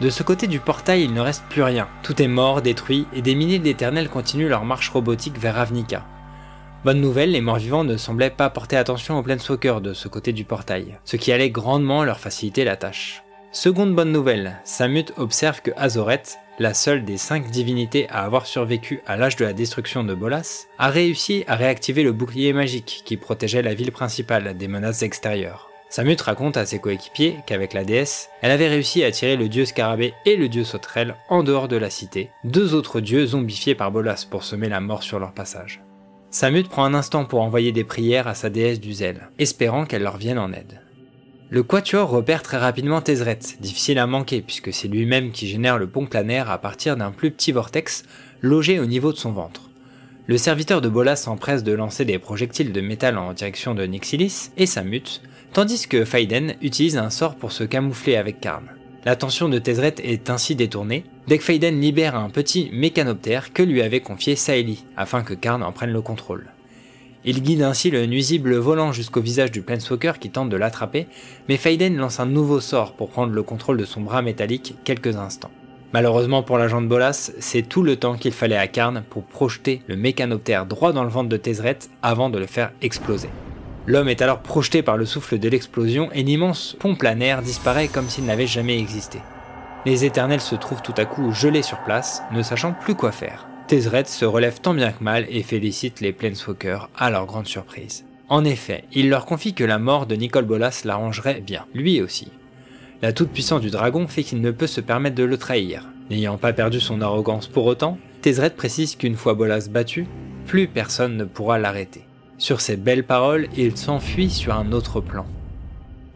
De 0.00 0.10
ce 0.10 0.24
côté 0.24 0.48
du 0.48 0.58
portail, 0.58 1.04
il 1.04 1.14
ne 1.14 1.20
reste 1.20 1.44
plus 1.48 1.62
rien. 1.62 1.86
Tout 2.02 2.20
est 2.20 2.26
mort, 2.26 2.62
détruit, 2.62 3.06
et 3.14 3.22
des 3.22 3.36
milliers 3.36 3.60
d'éternels 3.60 4.08
continuent 4.08 4.48
leur 4.48 4.64
marche 4.64 4.90
robotique 4.90 5.38
vers 5.38 5.54
Ravnica. 5.54 6.04
Bonne 6.84 7.00
nouvelle, 7.00 7.30
les 7.30 7.40
morts-vivants 7.40 7.84
ne 7.84 7.96
semblaient 7.96 8.28
pas 8.28 8.50
porter 8.50 8.76
attention 8.76 9.16
aux 9.16 9.22
Planeswalkers 9.22 9.82
de 9.82 9.94
ce 9.94 10.08
côté 10.08 10.32
du 10.32 10.42
portail, 10.42 10.98
ce 11.04 11.14
qui 11.14 11.30
allait 11.30 11.50
grandement 11.50 12.02
leur 12.02 12.18
faciliter 12.18 12.64
la 12.64 12.74
tâche. 12.74 13.22
Seconde 13.50 13.94
bonne 13.94 14.12
nouvelle, 14.12 14.58
Samut 14.64 15.06
observe 15.16 15.62
que 15.62 15.70
Azoret, 15.74 16.22
la 16.58 16.74
seule 16.74 17.06
des 17.06 17.16
cinq 17.16 17.50
divinités 17.50 18.06
à 18.10 18.24
avoir 18.24 18.44
survécu 18.44 19.00
à 19.06 19.16
l'âge 19.16 19.36
de 19.36 19.44
la 19.46 19.54
destruction 19.54 20.04
de 20.04 20.14
Bolas, 20.14 20.66
a 20.78 20.90
réussi 20.90 21.44
à 21.46 21.56
réactiver 21.56 22.02
le 22.02 22.12
bouclier 22.12 22.52
magique 22.52 23.02
qui 23.06 23.16
protégeait 23.16 23.62
la 23.62 23.72
ville 23.72 23.90
principale 23.90 24.56
des 24.58 24.68
menaces 24.68 25.02
extérieures. 25.02 25.70
Samut 25.88 26.20
raconte 26.20 26.58
à 26.58 26.66
ses 26.66 26.78
coéquipiers 26.78 27.36
qu'avec 27.46 27.72
la 27.72 27.84
déesse, 27.84 28.28
elle 28.42 28.50
avait 28.50 28.68
réussi 28.68 29.02
à 29.02 29.10
tirer 29.10 29.36
le 29.36 29.48
dieu 29.48 29.64
Scarabée 29.64 30.12
et 30.26 30.36
le 30.36 30.50
dieu 30.50 30.64
Sauterelle 30.64 31.16
en 31.30 31.42
dehors 31.42 31.68
de 31.68 31.76
la 31.76 31.88
cité, 31.88 32.28
deux 32.44 32.74
autres 32.74 33.00
dieux 33.00 33.24
zombifiés 33.24 33.74
par 33.74 33.90
Bolas 33.90 34.26
pour 34.28 34.44
semer 34.44 34.68
la 34.68 34.80
mort 34.80 35.02
sur 35.02 35.18
leur 35.18 35.32
passage. 35.32 35.80
Samut 36.30 36.68
prend 36.68 36.84
un 36.84 36.92
instant 36.92 37.24
pour 37.24 37.40
envoyer 37.40 37.72
des 37.72 37.84
prières 37.84 38.28
à 38.28 38.34
sa 38.34 38.50
déesse 38.50 38.80
du 38.80 38.92
zèle, 38.92 39.30
espérant 39.38 39.86
qu'elle 39.86 40.02
leur 40.02 40.18
vienne 40.18 40.38
en 40.38 40.52
aide. 40.52 40.82
Le 41.50 41.62
Quatuor 41.62 42.10
repère 42.10 42.42
très 42.42 42.58
rapidement 42.58 43.00
Tezret, 43.00 43.38
difficile 43.60 43.98
à 43.98 44.06
manquer 44.06 44.42
puisque 44.42 44.70
c'est 44.70 44.86
lui-même 44.86 45.32
qui 45.32 45.48
génère 45.48 45.78
le 45.78 45.86
pont 45.86 46.04
planaire 46.04 46.50
à 46.50 46.58
partir 46.58 46.94
d'un 46.94 47.10
plus 47.10 47.30
petit 47.30 47.52
vortex 47.52 48.02
logé 48.42 48.78
au 48.78 48.84
niveau 48.84 49.12
de 49.12 49.16
son 49.16 49.32
ventre. 49.32 49.70
Le 50.26 50.36
serviteur 50.36 50.82
de 50.82 50.90
Bolas 50.90 51.16
s'empresse 51.16 51.64
de 51.64 51.72
lancer 51.72 52.04
des 52.04 52.18
projectiles 52.18 52.70
de 52.70 52.82
métal 52.82 53.16
en 53.16 53.32
direction 53.32 53.74
de 53.74 53.82
Nixilis 53.84 54.50
et 54.58 54.66
sa 54.66 54.84
mute, 54.84 55.22
tandis 55.54 55.88
que 55.88 56.04
Faiden 56.04 56.54
utilise 56.60 56.98
un 56.98 57.08
sort 57.08 57.36
pour 57.36 57.50
se 57.50 57.64
camoufler 57.64 58.16
avec 58.16 58.42
Karn. 58.42 58.66
L'attention 59.06 59.48
de 59.48 59.58
Tezret 59.58 59.94
est 60.04 60.28
ainsi 60.28 60.54
détournée, 60.54 61.04
dès 61.28 61.38
que 61.38 61.44
Faiden 61.44 61.80
libère 61.80 62.14
un 62.14 62.28
petit 62.28 62.68
mécanoptère 62.74 63.54
que 63.54 63.62
lui 63.62 63.80
avait 63.80 64.00
confié 64.00 64.36
Saeli, 64.36 64.84
afin 64.98 65.22
que 65.22 65.32
Karn 65.32 65.62
en 65.62 65.72
prenne 65.72 65.92
le 65.92 66.02
contrôle. 66.02 66.50
Il 67.30 67.42
guide 67.42 67.60
ainsi 67.60 67.90
le 67.90 68.06
nuisible 68.06 68.56
volant 68.56 68.90
jusqu'au 68.90 69.20
visage 69.20 69.50
du 69.50 69.60
Planeswalker 69.60 70.14
qui 70.18 70.30
tente 70.30 70.48
de 70.48 70.56
l'attraper, 70.56 71.06
mais 71.46 71.58
Faiden 71.58 71.94
lance 71.98 72.20
un 72.20 72.24
nouveau 72.24 72.58
sort 72.58 72.94
pour 72.94 73.10
prendre 73.10 73.34
le 73.34 73.42
contrôle 73.42 73.76
de 73.76 73.84
son 73.84 74.00
bras 74.00 74.22
métallique 74.22 74.76
quelques 74.82 75.14
instants. 75.16 75.50
Malheureusement 75.92 76.42
pour 76.42 76.56
l'agent 76.56 76.80
de 76.80 76.86
Bolas, 76.86 77.30
c'est 77.38 77.68
tout 77.68 77.82
le 77.82 77.96
temps 77.96 78.16
qu'il 78.16 78.32
fallait 78.32 78.56
à 78.56 78.66
Karn 78.66 79.02
pour 79.10 79.24
projeter 79.24 79.82
le 79.88 79.96
mécanoptère 79.96 80.64
droit 80.64 80.94
dans 80.94 81.04
le 81.04 81.10
ventre 81.10 81.28
de 81.28 81.36
Tezret 81.36 81.80
avant 82.02 82.30
de 82.30 82.38
le 82.38 82.46
faire 82.46 82.72
exploser. 82.80 83.28
L'homme 83.86 84.08
est 84.08 84.22
alors 84.22 84.40
projeté 84.40 84.80
par 84.82 84.96
le 84.96 85.04
souffle 85.04 85.38
de 85.38 85.50
l'explosion 85.50 86.08
et 86.14 86.22
l'immense 86.22 86.78
pont 86.80 86.94
planaire 86.94 87.42
disparaît 87.42 87.88
comme 87.88 88.08
s'il 88.08 88.24
n'avait 88.24 88.46
jamais 88.46 88.78
existé. 88.78 89.18
Les 89.84 90.06
éternels 90.06 90.40
se 90.40 90.54
trouvent 90.54 90.80
tout 90.80 90.94
à 90.96 91.04
coup 91.04 91.30
gelés 91.34 91.60
sur 91.60 91.84
place, 91.84 92.22
ne 92.32 92.40
sachant 92.40 92.72
plus 92.72 92.94
quoi 92.94 93.12
faire. 93.12 93.46
Tezret 93.68 94.04
se 94.06 94.24
relève 94.24 94.62
tant 94.62 94.72
bien 94.72 94.92
que 94.92 95.04
mal 95.04 95.26
et 95.28 95.42
félicite 95.42 96.00
les 96.00 96.14
Planeswalkers 96.14 96.88
à 96.96 97.10
leur 97.10 97.26
grande 97.26 97.46
surprise. 97.46 98.06
En 98.30 98.42
effet, 98.42 98.84
il 98.94 99.10
leur 99.10 99.26
confie 99.26 99.52
que 99.52 99.62
la 99.62 99.78
mort 99.78 100.06
de 100.06 100.14
Nicole 100.14 100.46
Bolas 100.46 100.80
l'arrangerait 100.86 101.42
bien, 101.42 101.66
lui 101.74 102.00
aussi. 102.00 102.32
La 103.02 103.12
toute-puissance 103.12 103.60
du 103.60 103.68
dragon 103.68 104.08
fait 104.08 104.22
qu'il 104.22 104.40
ne 104.40 104.52
peut 104.52 104.66
se 104.66 104.80
permettre 104.80 105.16
de 105.16 105.24
le 105.24 105.36
trahir. 105.36 105.84
N'ayant 106.08 106.38
pas 106.38 106.54
perdu 106.54 106.80
son 106.80 107.02
arrogance 107.02 107.46
pour 107.46 107.66
autant, 107.66 107.98
Tezret 108.22 108.56
précise 108.56 108.96
qu'une 108.96 109.16
fois 109.16 109.34
Bolas 109.34 109.68
battu, 109.70 110.06
plus 110.46 110.66
personne 110.66 111.18
ne 111.18 111.24
pourra 111.24 111.58
l'arrêter. 111.58 112.06
Sur 112.38 112.62
ces 112.62 112.78
belles 112.78 113.04
paroles, 113.04 113.48
il 113.54 113.76
s'enfuit 113.76 114.30
sur 114.30 114.54
un 114.54 114.72
autre 114.72 115.02
plan. 115.02 115.26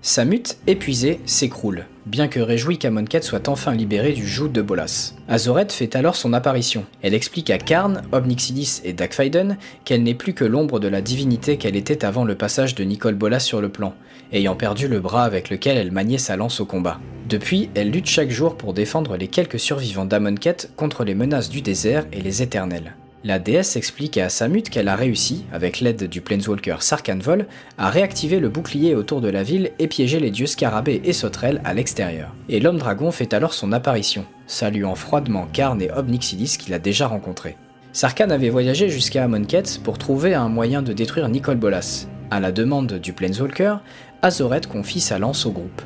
Samut, 0.00 0.56
épuisé, 0.66 1.20
s'écroule, 1.26 1.84
bien 2.06 2.28
que 2.28 2.40
réjoui 2.40 2.78
qu'Amonkhet 2.78 3.22
soit 3.22 3.48
enfin 3.48 3.74
libéré 3.74 4.12
du 4.12 4.26
joug 4.26 4.48
de 4.48 4.62
Bolas. 4.62 5.14
Azoret 5.28 5.68
fait 5.70 5.96
alors 5.96 6.16
son 6.16 6.32
apparition. 6.32 6.84
Elle 7.02 7.14
explique 7.14 7.50
à 7.50 7.58
Karn, 7.58 8.02
Obnixilis 8.12 8.80
et 8.84 8.92
Dagfaiden 8.92 9.56
qu'elle 9.84 10.02
n'est 10.02 10.14
plus 10.14 10.34
que 10.34 10.44
l'ombre 10.44 10.80
de 10.80 10.88
la 10.88 11.00
divinité 11.00 11.56
qu'elle 11.56 11.76
était 11.76 12.04
avant 12.04 12.24
le 12.24 12.34
passage 12.34 12.74
de 12.74 12.84
Nicole 12.84 13.14
Bolas 13.14 13.40
sur 13.40 13.60
le 13.60 13.68
plan, 13.68 13.94
ayant 14.32 14.56
perdu 14.56 14.88
le 14.88 15.00
bras 15.00 15.24
avec 15.24 15.50
lequel 15.50 15.76
elle 15.76 15.92
maniait 15.92 16.18
sa 16.18 16.36
lance 16.36 16.60
au 16.60 16.66
combat. 16.66 17.00
Depuis, 17.28 17.70
elle 17.74 17.90
lutte 17.90 18.08
chaque 18.08 18.30
jour 18.30 18.56
pour 18.56 18.74
défendre 18.74 19.16
les 19.16 19.28
quelques 19.28 19.60
survivants 19.60 20.04
d'Amonkhet 20.04 20.68
contre 20.76 21.04
les 21.04 21.14
menaces 21.14 21.50
du 21.50 21.62
désert 21.62 22.06
et 22.12 22.20
les 22.20 22.42
éternels. 22.42 22.94
La 23.24 23.38
déesse 23.38 23.76
explique 23.76 24.18
à 24.18 24.28
Samut 24.28 24.68
qu'elle 24.68 24.88
a 24.88 24.96
réussi, 24.96 25.44
avec 25.52 25.78
l'aide 25.78 26.08
du 26.08 26.20
Planeswalker 26.20 26.78
Sarkhanvol, 26.80 27.46
à 27.78 27.88
réactiver 27.88 28.40
le 28.40 28.48
bouclier 28.48 28.96
autour 28.96 29.20
de 29.20 29.28
la 29.28 29.44
ville 29.44 29.70
et 29.78 29.86
piéger 29.86 30.18
les 30.18 30.32
dieux 30.32 30.46
Scarabée 30.46 31.00
et 31.04 31.12
Sauterelle 31.12 31.60
à 31.64 31.72
l'extérieur. 31.72 32.34
Et 32.48 32.58
l'homme 32.58 32.78
dragon 32.78 33.12
fait 33.12 33.32
alors 33.32 33.54
son 33.54 33.70
apparition, 33.70 34.24
saluant 34.48 34.96
froidement 34.96 35.46
Karn 35.52 35.80
et 35.80 35.92
Obnixilis 35.92 36.56
qu'il 36.58 36.74
a 36.74 36.80
déjà 36.80 37.06
rencontrés. 37.06 37.56
Sarkhan 37.92 38.30
avait 38.30 38.48
voyagé 38.48 38.88
jusqu'à 38.88 39.22
Amonkhet 39.22 39.78
pour 39.84 39.98
trouver 39.98 40.34
un 40.34 40.48
moyen 40.48 40.82
de 40.82 40.92
détruire 40.92 41.28
Nicole 41.28 41.58
Bolas. 41.58 42.08
À 42.32 42.40
la 42.40 42.50
demande 42.50 42.94
du 42.94 43.12
Planeswalker, 43.12 43.76
Azoret 44.22 44.62
confie 44.68 45.00
sa 45.00 45.20
lance 45.20 45.46
au 45.46 45.52
groupe. 45.52 45.82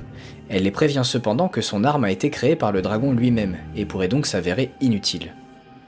Elle 0.49 0.63
les 0.63 0.71
prévient 0.71 1.03
cependant 1.05 1.49
que 1.49 1.61
son 1.61 1.85
arme 1.85 2.05
a 2.05 2.11
été 2.11 2.31
créée 2.31 2.57
par 2.57 2.73
le 2.73 2.81
dragon 2.81 3.13
lui-même 3.13 3.57
et 3.77 3.85
pourrait 3.85 4.09
donc 4.09 4.27
s'avérer 4.27 4.71
inutile. 4.81 5.33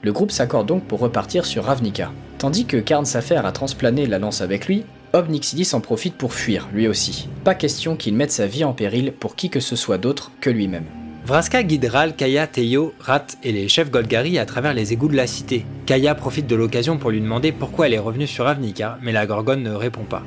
Le 0.01 0.13
groupe 0.13 0.31
s'accorde 0.31 0.67
donc 0.67 0.85
pour 0.85 0.99
repartir 0.99 1.45
sur 1.45 1.65
Ravnica. 1.65 2.11
Tandis 2.37 2.65
que 2.65 2.77
Karn 2.77 3.05
s'affaire 3.05 3.45
à 3.45 3.51
transplaner 3.51 4.05
la 4.05 4.19
lance 4.19 4.41
avec 4.41 4.67
lui, 4.67 4.85
Obnixilis 5.11 5.71
en 5.73 5.81
profite 5.81 6.15
pour 6.15 6.33
fuir, 6.33 6.69
lui 6.71 6.87
aussi. 6.87 7.27
Pas 7.43 7.55
question 7.55 7.95
qu'il 7.95 8.13
mette 8.13 8.31
sa 8.31 8.45
vie 8.45 8.63
en 8.63 8.73
péril 8.73 9.11
pour 9.11 9.35
qui 9.35 9.49
que 9.49 9.59
ce 9.59 9.75
soit 9.75 9.97
d'autre 9.97 10.31
que 10.39 10.51
lui-même. 10.51 10.85
Vraska 11.25 11.63
guide 11.63 11.85
Ral, 11.85 12.15
Kaya, 12.15 12.45
Teyo, 12.45 12.93
Rat 12.99 13.25
et 13.43 13.51
les 13.51 13.67
chefs 13.67 13.89
Golgari 13.89 14.37
à 14.37 14.45
travers 14.45 14.75
les 14.75 14.93
égouts 14.93 15.07
de 15.07 15.15
la 15.15 15.25
cité. 15.25 15.65
Kaya 15.87 16.13
profite 16.13 16.45
de 16.45 16.55
l'occasion 16.55 16.97
pour 16.97 17.09
lui 17.09 17.21
demander 17.21 17.51
pourquoi 17.51 17.87
elle 17.87 17.95
est 17.95 17.99
revenue 17.99 18.27
sur 18.27 18.45
Ravnica, 18.45 18.99
mais 19.01 19.11
la 19.11 19.25
Gorgone 19.25 19.63
ne 19.63 19.71
répond 19.71 20.03
pas. 20.03 20.23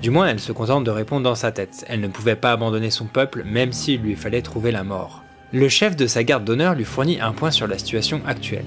Du 0.00 0.10
moins, 0.10 0.28
elle 0.28 0.40
se 0.40 0.52
contente 0.52 0.84
de 0.84 0.90
répondre 0.90 1.22
dans 1.22 1.34
sa 1.34 1.52
tête. 1.52 1.84
Elle 1.88 2.00
ne 2.00 2.08
pouvait 2.08 2.36
pas 2.36 2.52
abandonner 2.52 2.90
son 2.90 3.04
peuple, 3.04 3.44
même 3.44 3.72
s'il 3.72 4.00
lui 4.00 4.16
fallait 4.16 4.42
trouver 4.42 4.72
la 4.72 4.82
mort. 4.82 5.22
Le 5.52 5.68
chef 5.68 5.94
de 5.94 6.06
sa 6.06 6.24
garde 6.24 6.44
d'honneur 6.44 6.74
lui 6.74 6.84
fournit 6.84 7.20
un 7.20 7.32
point 7.32 7.50
sur 7.50 7.66
la 7.66 7.78
situation 7.78 8.20
actuelle. 8.26 8.64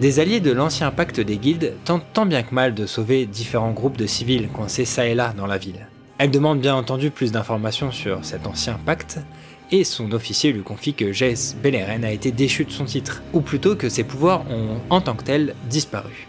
Des 0.00 0.20
alliés 0.20 0.40
de 0.40 0.52
l'ancien 0.52 0.90
pacte 0.90 1.20
des 1.20 1.38
guildes 1.38 1.72
tentent 1.86 2.04
tant 2.12 2.26
bien 2.26 2.42
que 2.42 2.54
mal 2.54 2.74
de 2.74 2.84
sauver 2.84 3.24
différents 3.24 3.72
groupes 3.72 3.96
de 3.96 4.06
civils 4.06 4.48
coincés 4.48 4.84
ça 4.84 5.06
et 5.06 5.14
là 5.14 5.32
dans 5.34 5.46
la 5.46 5.56
ville. 5.56 5.88
Elle 6.18 6.30
demande 6.30 6.60
bien 6.60 6.74
entendu 6.74 7.10
plus 7.10 7.32
d'informations 7.32 7.90
sur 7.92 8.22
cet 8.22 8.46
ancien 8.46 8.78
pacte, 8.84 9.20
et 9.72 9.84
son 9.84 10.12
officier 10.12 10.52
lui 10.52 10.62
confie 10.62 10.92
que 10.92 11.12
Jace 11.12 11.56
Beleren 11.62 12.04
a 12.04 12.10
été 12.10 12.30
déchu 12.30 12.66
de 12.66 12.72
son 12.72 12.84
titre, 12.84 13.22
ou 13.32 13.40
plutôt 13.40 13.74
que 13.74 13.88
ses 13.88 14.04
pouvoirs 14.04 14.44
ont 14.50 14.80
en 14.90 15.00
tant 15.00 15.14
que 15.14 15.24
tels 15.24 15.54
disparu. 15.70 16.28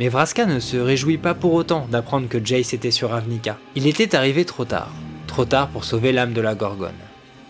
Mais 0.00 0.08
Vraska 0.08 0.46
ne 0.46 0.58
se 0.58 0.78
réjouit 0.78 1.18
pas 1.18 1.34
pour 1.34 1.52
autant 1.52 1.86
d'apprendre 1.90 2.28
que 2.28 2.42
Jace 2.42 2.72
était 2.72 2.90
sur 2.90 3.10
Ravnica. 3.10 3.58
Il 3.76 3.86
était 3.86 4.14
arrivé 4.14 4.46
trop 4.46 4.64
tard, 4.64 4.90
trop 5.26 5.44
tard 5.44 5.68
pour 5.68 5.84
sauver 5.84 6.12
l'âme 6.12 6.32
de 6.32 6.40
la 6.40 6.54
Gorgone, 6.54 6.92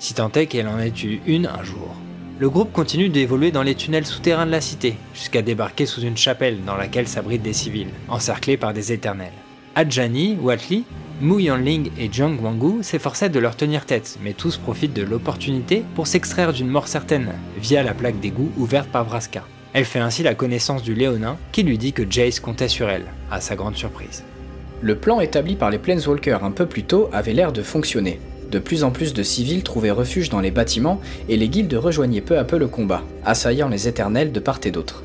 si 0.01 0.13
tant 0.13 0.33
est 0.33 0.47
qu'elle 0.47 0.67
en 0.67 0.81
ait 0.81 0.93
eu 1.05 1.21
une 1.25 1.47
un 1.47 1.63
jour. 1.63 1.95
Le 2.43 2.51
groupe 2.51 2.73
continue 2.73 3.09
d'évoluer 3.09 3.53
dans 3.53 3.63
les 3.63 3.77
tunnels 3.77 4.05
souterrains 4.05 4.47
de 4.47 4.51
la 4.51 4.61
cité, 4.61 4.97
jusqu'à 5.15 5.43
débarquer 5.43 5.87
sous 5.87 6.01
une 6.01 6.17
chapelle 6.17 6.65
dans 6.65 6.75
laquelle 6.75 7.07
s'abritent 7.07 7.45
des 7.45 7.53
civils, 7.53 7.93
encerclés 8.09 8.57
par 8.57 8.75
des 8.75 8.93
éternels. 8.93 9.31
Adjani, 9.77 10.37
Watli, 10.43 10.83
Mu 11.21 11.41
Yanling 11.41 11.93
et 11.97 12.13
Jiang 12.13 12.37
Wangu 12.43 12.83
s'efforçaient 12.83 13.29
de 13.29 13.39
leur 13.39 13.55
tenir 13.55 13.87
tête, 13.87 14.19
mais 14.25 14.33
tous 14.33 14.57
profitent 14.57 14.93
de 14.93 15.05
l'opportunité 15.05 15.85
pour 15.95 16.09
s'extraire 16.09 16.53
d'une 16.53 16.67
mort 16.67 16.89
certaine, 16.89 17.33
via 17.59 17.85
la 17.85 17.95
plaque 17.95 18.19
d'égout 18.19 18.51
ouverte 18.57 18.89
par 18.89 19.05
Vraska. 19.05 19.45
Elle 19.73 19.85
fait 19.85 20.01
ainsi 20.01 20.25
la 20.25 20.35
connaissance 20.35 20.83
du 20.83 20.95
Léonin, 20.95 21.39
qui 21.53 21.63
lui 21.63 21.79
dit 21.79 21.93
que 21.93 22.11
Jace 22.11 22.41
comptait 22.41 22.67
sur 22.67 22.89
elle, 22.89 23.07
à 23.31 23.41
sa 23.41 23.55
grande 23.55 23.77
surprise. 23.77 24.25
Le 24.81 24.97
plan 24.97 25.21
établi 25.21 25.55
par 25.55 25.71
les 25.71 25.79
Planeswalkers 25.79 26.43
un 26.43 26.51
peu 26.51 26.67
plus 26.67 26.83
tôt 26.83 27.09
avait 27.13 27.35
l'air 27.35 27.53
de 27.53 27.63
fonctionner. 27.63 28.19
De 28.53 28.59
plus 28.59 28.85
en 28.85 28.91
plus 28.91 29.15
de 29.15 29.23
civils 29.23 29.63
trouvaient 29.63 29.91
refuge 29.91 30.29
dans 30.29 30.41
les 30.41 30.51
bâtiments 30.51 31.01
et 31.31 31.39
les 31.39 31.49
guildes 31.49 31.73
rejoignaient 31.73 32.21
peu 32.21 32.37
à 32.37 32.45
peu 32.45 32.59
le 32.59 32.69
combat, 32.69 33.03
assaillant 33.25 33.71
les 33.71 33.89
éternels 33.89 34.31
de 34.31 34.41
part 34.41 34.61
et 34.65 34.71
d'autre. 34.71 35.05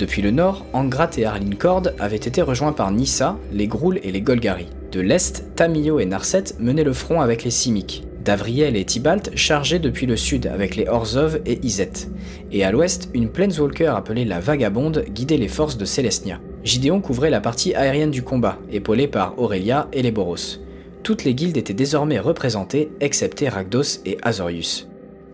Depuis 0.00 0.22
le 0.22 0.32
nord, 0.32 0.66
Angrat 0.72 1.10
et 1.16 1.24
Arlincord 1.24 1.84
avaient 2.00 2.16
été 2.16 2.42
rejoints 2.42 2.72
par 2.72 2.90
Nissa, 2.90 3.36
les 3.52 3.68
Groul 3.68 4.00
et 4.02 4.10
les 4.10 4.22
Golgari. 4.22 4.66
De 4.90 5.00
l'est, 5.00 5.44
Tamio 5.54 6.00
et 6.00 6.04
Narset 6.04 6.44
menaient 6.58 6.82
le 6.82 6.92
front 6.92 7.20
avec 7.20 7.44
les 7.44 7.52
Simic. 7.52 8.02
Davriel 8.24 8.76
et 8.76 8.84
Tibalt 8.84 9.30
chargeaient 9.36 9.78
depuis 9.78 10.06
le 10.06 10.16
sud 10.16 10.48
avec 10.48 10.74
les 10.74 10.88
Orzov 10.88 11.40
et 11.46 11.64
Izet. 11.64 12.08
Et 12.50 12.64
à 12.64 12.72
l'ouest, 12.72 13.08
une 13.14 13.28
Planeswalker 13.28 13.92
appelée 13.94 14.24
la 14.24 14.40
Vagabonde 14.40 15.04
guidait 15.10 15.36
les 15.36 15.48
forces 15.48 15.78
de 15.78 15.84
Celestia. 15.84 16.40
Gideon 16.64 17.00
couvrait 17.00 17.30
la 17.30 17.40
partie 17.40 17.72
aérienne 17.72 18.10
du 18.10 18.22
combat, 18.22 18.58
épaulé 18.72 19.06
par 19.06 19.38
Aurelia 19.38 19.88
et 19.92 20.02
les 20.02 20.10
Boros. 20.10 20.58
Toutes 21.02 21.24
les 21.24 21.34
guildes 21.34 21.56
étaient 21.56 21.72
désormais 21.72 22.18
représentées, 22.18 22.90
excepté 23.00 23.48
Rakdos 23.48 24.00
et 24.04 24.18
Azorius. 24.22 24.86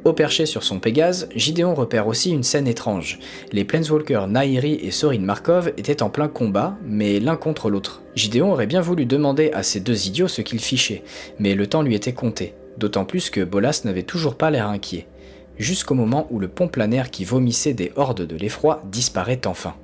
Au 0.06 0.12
perché 0.12 0.46
sur 0.46 0.62
son 0.62 0.78
Pégase, 0.78 1.28
Gideon 1.34 1.74
repère 1.74 2.06
aussi 2.06 2.30
une 2.30 2.44
scène 2.44 2.68
étrange. 2.68 3.18
Les 3.50 3.64
Planeswalkers 3.64 4.28
Nairi 4.28 4.74
et 4.74 4.92
Sorin 4.92 5.18
Markov 5.18 5.72
étaient 5.76 6.00
en 6.00 6.10
plein 6.10 6.28
combat, 6.28 6.76
mais 6.86 7.18
l'un 7.18 7.34
contre 7.34 7.70
l'autre. 7.70 8.02
Gideon 8.14 8.52
aurait 8.52 8.68
bien 8.68 8.80
voulu 8.80 9.04
demander 9.04 9.50
à 9.52 9.64
ces 9.64 9.80
deux 9.80 10.06
idiots 10.06 10.28
ce 10.28 10.42
qu'ils 10.42 10.60
fichaient, 10.60 11.02
mais 11.40 11.56
le 11.56 11.66
temps 11.66 11.82
lui 11.82 11.96
était 11.96 12.12
compté, 12.12 12.54
d'autant 12.78 13.04
plus 13.04 13.30
que 13.30 13.40
Bolas 13.40 13.80
n'avait 13.84 14.04
toujours 14.04 14.36
pas 14.36 14.52
l'air 14.52 14.68
inquiet. 14.68 15.08
Jusqu'au 15.58 15.94
moment 15.94 16.28
où 16.30 16.38
le 16.38 16.46
pont 16.46 16.68
planaire 16.68 17.10
qui 17.10 17.24
vomissait 17.24 17.74
des 17.74 17.90
hordes 17.96 18.22
de 18.22 18.36
l'effroi 18.36 18.84
disparaît 18.84 19.40
enfin. 19.46 19.74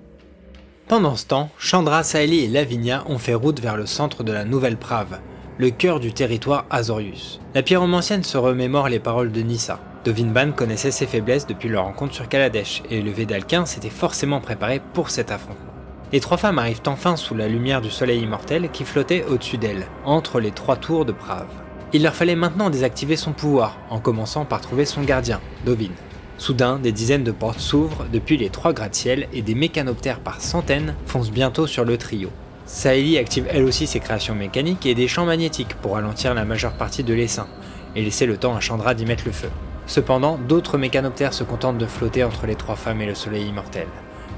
Pendant 0.87 1.17
ce 1.17 1.27
temps, 1.27 1.51
Chandra, 1.59 2.05
Saeli 2.05 2.45
et 2.45 2.49
Lavinia 2.49 3.03
ont 3.09 3.19
fait 3.19 3.35
route 3.35 3.59
vers 3.59 3.77
le 3.77 3.87
centre 3.87 4.23
de 4.23 4.31
la 4.31 4.45
Nouvelle 4.45 4.77
Prave, 4.77 5.19
le 5.63 5.71
cœur 5.71 6.01
du 6.01 6.13
territoire 6.13 6.65
Azorius. 6.71 7.41
La 7.55 7.63
pyromancienne 7.63 8.25
se 8.25 8.37
remémore 8.37 8.89
les 8.89 8.99
paroles 8.99 9.31
de 9.31 9.43
Nissa. 9.43 9.79
Dovinban 10.05 10.51
connaissait 10.51 10.91
ses 10.91 11.07
faiblesses 11.07 11.47
depuis 11.47 11.69
leur 11.69 11.85
rencontre 11.85 12.15
sur 12.15 12.29
Kaladesh, 12.29 12.83
et 12.91 13.01
le 13.01 13.13
Védalquin 13.13 13.65
s'était 13.65 13.89
forcément 13.89 14.41
préparé 14.41 14.81
pour 14.93 15.09
cet 15.09 15.31
affrontement. 15.31 15.73
Les 16.13 16.19
trois 16.19 16.37
femmes 16.37 16.59
arrivent 16.59 16.83
enfin 16.87 17.15
sous 17.15 17.37
la 17.37 17.47
lumière 17.47 17.81
du 17.81 17.91
soleil 17.91 18.23
immortel 18.23 18.71
qui 18.73 18.83
flottait 18.83 19.25
au-dessus 19.31 19.57
d'elles, 19.57 19.87
entre 20.05 20.41
les 20.41 20.51
trois 20.51 20.75
tours 20.75 21.05
de 21.05 21.13
Prave. 21.13 21.47
Il 21.93 22.03
leur 22.03 22.17
fallait 22.17 22.35
maintenant 22.35 22.69
désactiver 22.69 23.15
son 23.15 23.31
pouvoir, 23.31 23.79
en 23.89 24.01
commençant 24.01 24.45
par 24.45 24.63
trouver 24.63 24.85
son 24.85 25.03
gardien, 25.03 25.41
Dovin. 25.65 25.93
Soudain, 26.39 26.81
des 26.81 26.91
dizaines 26.91 27.23
de 27.23 27.31
portes 27.31 27.61
s'ouvrent 27.61 28.07
depuis 28.13 28.37
les 28.37 28.51
trois 28.51 28.73
gratte-ciels 28.73 29.29
et 29.33 29.43
des 29.43 29.55
mécanoptères 29.55 30.19
par 30.19 30.41
centaines 30.41 30.97
foncent 31.07 31.31
bientôt 31.31 31.69
sur 31.69 31.85
le 31.85 31.97
trio. 31.99 32.31
Saeli 32.73 33.19
active 33.19 33.47
elle 33.51 33.65
aussi 33.65 33.87
ses 33.87 34.01
créations 34.01 34.35
mécaniques 34.35 34.87
et 34.87 34.95
des 34.95 35.07
champs 35.07 35.27
magnétiques 35.27 35.75
pour 35.83 35.93
ralentir 35.93 36.33
la 36.33 36.47
majeure 36.47 36.73
partie 36.73 37.05
de 37.05 37.13
l'essaim, 37.13 37.47
et 37.95 38.03
laisser 38.03 38.25
le 38.25 38.39
temps 38.39 38.57
à 38.57 38.61
Chandra 38.61 38.95
d'y 38.95 39.05
mettre 39.05 39.25
le 39.27 39.33
feu. 39.33 39.51
Cependant, 39.87 40.39
d'autres 40.39 40.79
mécanoptères 40.79 41.35
se 41.35 41.45
contentent 41.45 41.77
de 41.77 41.85
flotter 41.85 42.25
entre 42.25 42.47
les 42.47 42.55
trois 42.55 42.75
femmes 42.75 43.03
et 43.03 43.07
le 43.07 43.15
soleil 43.15 43.47
immortel, 43.47 43.89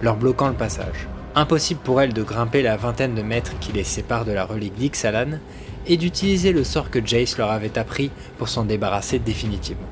leur 0.03 0.17
bloquant 0.17 0.49
le 0.49 0.55
passage. 0.55 1.07
Impossible 1.37 1.79
pour 1.85 2.03
elles 2.03 2.13
de 2.13 2.25
grimper 2.25 2.63
la 2.63 2.77
vingtaine 2.77 3.15
de 3.15 3.23
mètres 3.23 3.57
qui 3.61 3.71
les 3.71 3.85
séparent 3.85 4.25
de 4.25 4.33
la 4.33 4.45
relique 4.45 4.75
d'Ixalan 4.75 5.39
et 5.87 5.97
d'utiliser 5.97 6.51
le 6.51 6.65
sort 6.65 6.91
que 6.91 7.07
Jace 7.07 7.39
leur 7.39 7.53
avait 7.53 7.79
appris 7.79 8.11
pour 8.37 8.49
s'en 8.49 8.65
débarrasser 8.65 9.21
définitivement. 9.21 9.87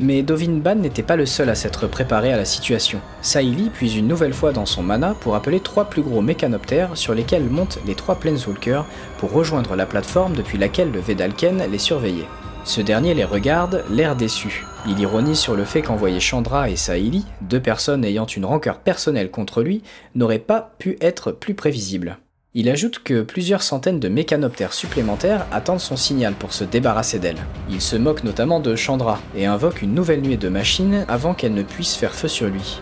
Mais 0.00 0.22
Dovin 0.22 0.58
Ban 0.58 0.76
n'était 0.76 1.02
pas 1.02 1.16
le 1.16 1.26
seul 1.26 1.48
à 1.48 1.54
s'être 1.54 1.86
préparé 1.86 2.32
à 2.32 2.36
la 2.36 2.44
situation. 2.44 3.00
Saïli 3.20 3.70
puise 3.70 3.96
une 3.96 4.08
nouvelle 4.08 4.32
fois 4.32 4.52
dans 4.52 4.66
son 4.66 4.82
mana 4.82 5.14
pour 5.20 5.34
appeler 5.34 5.60
trois 5.60 5.84
plus 5.84 6.02
gros 6.02 6.22
mécanoptères 6.22 6.96
sur 6.96 7.14
lesquels 7.14 7.48
montent 7.48 7.78
les 7.86 7.94
trois 7.94 8.16
Planeswalkers 8.16 8.86
pour 9.18 9.32
rejoindre 9.32 9.76
la 9.76 9.86
plateforme 9.86 10.34
depuis 10.34 10.58
laquelle 10.58 10.90
le 10.90 11.00
Vedalken 11.00 11.64
les 11.70 11.78
surveillait. 11.78 12.26
Ce 12.64 12.80
dernier 12.80 13.12
les 13.14 13.24
regarde, 13.24 13.84
l'air 13.90 14.14
déçu. 14.14 14.64
Il 14.86 15.00
ironise 15.00 15.38
sur 15.38 15.56
le 15.56 15.64
fait 15.64 15.82
qu'envoyer 15.82 16.20
Chandra 16.20 16.70
et 16.70 16.76
Saïli, 16.76 17.26
deux 17.40 17.60
personnes 17.60 18.04
ayant 18.04 18.26
une 18.26 18.44
rancœur 18.44 18.78
personnelle 18.78 19.30
contre 19.30 19.62
lui, 19.62 19.82
n'auraient 20.14 20.38
pas 20.38 20.72
pu 20.78 20.96
être 21.00 21.32
plus 21.32 21.54
prévisibles. 21.54 22.18
Il 22.54 22.68
ajoute 22.68 22.98
que 23.02 23.22
plusieurs 23.22 23.62
centaines 23.62 24.00
de 24.00 24.08
mécanoptères 24.08 24.74
supplémentaires 24.74 25.46
attendent 25.52 25.80
son 25.80 25.96
signal 25.96 26.34
pour 26.34 26.52
se 26.52 26.64
débarrasser 26.64 27.18
d'elle. 27.18 27.46
Il 27.70 27.80
se 27.80 27.96
moque 27.96 28.24
notamment 28.24 28.60
de 28.60 28.76
Chandra 28.76 29.20
et 29.34 29.46
invoque 29.46 29.82
une 29.82 29.94
nouvelle 29.94 30.20
nuée 30.20 30.36
de 30.36 30.48
machines 30.48 31.06
avant 31.08 31.34
qu'elle 31.34 31.54
ne 31.54 31.62
puisse 31.62 31.94
faire 31.94 32.14
feu 32.14 32.28
sur 32.28 32.48
lui 32.48 32.80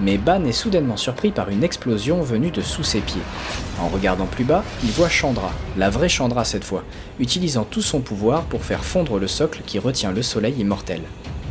mais 0.00 0.18
Ban 0.18 0.44
est 0.44 0.52
soudainement 0.52 0.96
surpris 0.96 1.30
par 1.30 1.48
une 1.48 1.64
explosion 1.64 2.22
venue 2.22 2.50
de 2.50 2.60
sous 2.60 2.82
ses 2.82 3.00
pieds. 3.00 3.22
En 3.80 3.88
regardant 3.88 4.26
plus 4.26 4.44
bas, 4.44 4.64
il 4.82 4.90
voit 4.90 5.08
Chandra, 5.08 5.52
la 5.76 5.90
vraie 5.90 6.08
Chandra 6.08 6.44
cette 6.44 6.64
fois, 6.64 6.84
utilisant 7.20 7.64
tout 7.64 7.82
son 7.82 8.00
pouvoir 8.00 8.42
pour 8.44 8.64
faire 8.64 8.84
fondre 8.84 9.18
le 9.18 9.28
socle 9.28 9.60
qui 9.64 9.78
retient 9.78 10.12
le 10.12 10.22
soleil 10.22 10.54
immortel. 10.58 11.00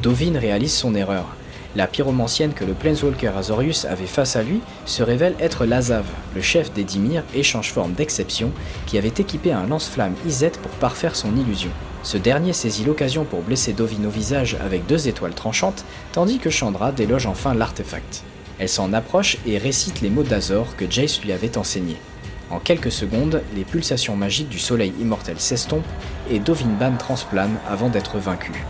Dovin 0.02 0.38
réalise 0.38 0.74
son 0.74 0.96
erreur. 0.96 1.26
La 1.76 1.88
pyromancienne 1.88 2.54
que 2.54 2.66
le 2.66 2.74
Planeswalker 2.74 3.32
Azorius 3.38 3.86
avait 3.86 4.06
face 4.06 4.36
à 4.36 4.44
lui 4.44 4.60
se 4.86 5.04
révèle 5.04 5.36
être 5.40 5.66
Lazav, 5.66 6.04
le 6.36 6.42
chef 6.42 6.74
des 6.74 6.84
Dimir 6.84 7.24
échange 7.34 7.72
forme 7.72 7.94
d'exception, 7.94 8.52
qui 8.88 8.98
avait 8.98 9.08
équipé 9.08 9.54
un 9.54 9.68
lance-flamme 9.68 10.16
Izet 10.28 10.52
pour 10.62 10.72
parfaire 10.72 11.16
son 11.16 11.36
illusion. 11.38 11.72
Ce 12.04 12.18
dernier 12.18 12.52
saisit 12.52 12.84
l'occasion 12.84 13.24
pour 13.24 13.42
blesser 13.42 13.72
Dovin 13.72 14.04
au 14.06 14.10
visage 14.10 14.58
avec 14.62 14.86
deux 14.86 15.08
étoiles 15.08 15.34
tranchantes, 15.34 15.86
tandis 16.12 16.40
que 16.40 16.50
Chandra 16.50 16.92
déloge 16.92 17.26
enfin 17.26 17.54
l'artefact. 17.54 18.24
Elle 18.60 18.70
s'en 18.70 18.92
approche 18.92 19.38
et 19.46 19.58
récite 19.58 20.02
les 20.02 20.10
mots 20.10 20.24
d'Azor 20.24 20.76
que 20.76 20.90
Jace 20.90 21.22
lui 21.22 21.32
avait 21.32 21.58
enseignés. 21.58 22.02
En 22.50 22.60
quelques 22.60 22.92
secondes, 22.92 23.42
les 23.56 23.64
pulsations 23.64 24.18
magiques 24.18 24.50
du 24.50 24.60
soleil 24.60 24.92
immortel 25.00 25.40
s'estompent 25.40 25.86
et 26.30 26.40
Dovinban 26.40 26.98
transplane 26.98 27.56
avant 27.70 27.88
d'être 27.88 28.18
vaincu. 28.18 28.66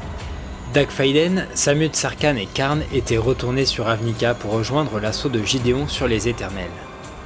Dagfaiden, 0.74 1.48
Samut 1.54 1.94
Sarkhan 1.94 2.38
et 2.38 2.46
Karn 2.46 2.82
étaient 2.94 3.18
retournés 3.18 3.66
sur 3.66 3.90
Avnica 3.90 4.34
pour 4.34 4.52
rejoindre 4.52 5.02
l'assaut 5.02 5.28
de 5.28 5.44
Gideon 5.44 5.90
sur 5.90 6.08
les 6.08 6.30
Éternels. 6.30 6.72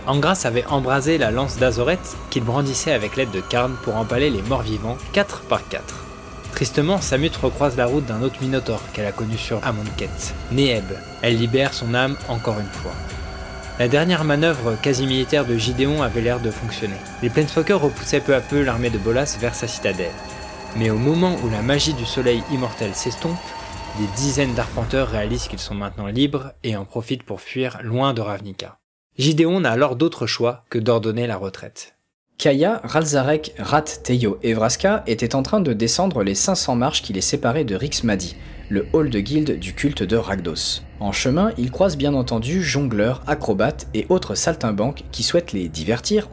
Angras 0.08 0.42
avait 0.46 0.66
embrasé 0.66 1.20
la 1.20 1.30
lance 1.30 1.58
d'Azoret 1.58 2.00
qu'il 2.32 2.44
brandissait 2.44 2.92
avec 2.92 3.16
l'aide 3.16 3.30
de 3.30 3.42
Karn 3.42 3.76
pour 3.84 3.98
empaler 3.98 4.32
les 4.32 4.42
morts 4.42 4.64
vivants 4.64 4.98
4 5.14 5.42
par 5.42 5.68
4. 5.68 5.84
Tristement, 6.54 7.02
Samut 7.02 7.36
recroise 7.36 7.78
la 7.78 7.86
route 7.86 8.06
d'un 8.08 8.24
autre 8.24 8.42
Minotaur 8.42 8.82
qu'elle 8.94 9.06
a 9.06 9.12
connu 9.12 9.38
sur 9.38 9.60
Amonkhet, 9.64 10.10
Neheb. 10.52 10.86
Elle 11.22 11.38
libère 11.38 11.76
son 11.76 11.94
âme 11.94 12.18
encore 12.28 12.60
une 12.60 12.66
fois. 12.66 12.94
La 13.78 13.88
dernière 13.88 14.24
manœuvre 14.24 14.76
quasi 14.82 15.06
militaire 15.06 15.46
de 15.46 15.56
Gideon 15.56 16.02
avait 16.02 16.22
l'air 16.22 16.40
de 16.40 16.50
fonctionner. 16.50 16.96
Les 17.22 17.30
Planeswalkers 17.30 17.82
repoussaient 17.82 18.22
peu 18.22 18.34
à 18.34 18.42
peu 18.42 18.64
l'armée 18.64 18.90
de 18.90 18.98
Bolas 18.98 19.38
vers 19.40 19.54
sa 19.54 19.68
citadelle. 19.68 20.10
Mais 20.78 20.90
au 20.90 20.98
moment 20.98 21.38
où 21.44 21.50
la 21.50 21.62
magie 21.62 21.94
du 21.94 22.06
soleil 22.06 22.44
immortel 22.52 22.94
s'estompe, 22.96 23.38
des 23.98 24.08
dizaines 24.18 24.54
d'arpenteurs 24.54 25.10
réalisent 25.10 25.48
qu'ils 25.48 25.60
sont 25.60 25.74
maintenant 25.74 26.08
libres 26.08 26.52
et 26.64 26.76
en 26.76 26.84
profitent 26.84 27.24
pour 27.24 27.40
fuir 27.40 27.80
loin 27.82 28.14
de 28.14 28.22
Ravnica. 28.22 28.78
Gideon 29.18 29.62
n'a 29.62 29.72
alors 29.72 29.96
d'autre 29.96 30.28
choix 30.28 30.66
que 30.70 30.78
d'ordonner 30.78 31.28
la 31.28 31.38
retraite. 31.38 31.96
Kaya, 32.38 32.82
Ralzarek, 32.84 33.54
Rat, 33.58 33.84
Teyo 34.04 34.38
et 34.44 34.54
Vraska 34.54 35.04
étaient 35.08 35.36
en 35.36 35.44
train 35.44 35.62
de 35.62 35.72
descendre 35.72 36.24
les 36.24 36.36
500 36.36 36.76
marches 36.76 37.02
qui 37.02 37.14
les 37.14 37.22
séparaient 37.22 37.64
de 37.64 37.76
Rixmadi, 37.76 38.36
le 38.68 38.88
hall 38.92 39.10
de 39.10 39.22
guilde 39.22 39.58
du 39.58 39.74
culte 39.74 40.04
de 40.04 40.18
Ragdos. 40.18 40.82
En 41.00 41.14
chemin, 41.14 41.54
ils 41.58 41.72
croisent 41.72 41.98
bien 41.98 42.14
entendu 42.14 42.62
jongleurs, 42.62 43.22
acrobates 43.28 43.88
et 43.94 44.06
autres 44.10 44.36
saltimbanques 44.36 45.06
qui 45.14 45.24
souhaitent 45.24 45.54
les 45.54 45.70
divertir, 45.70 46.28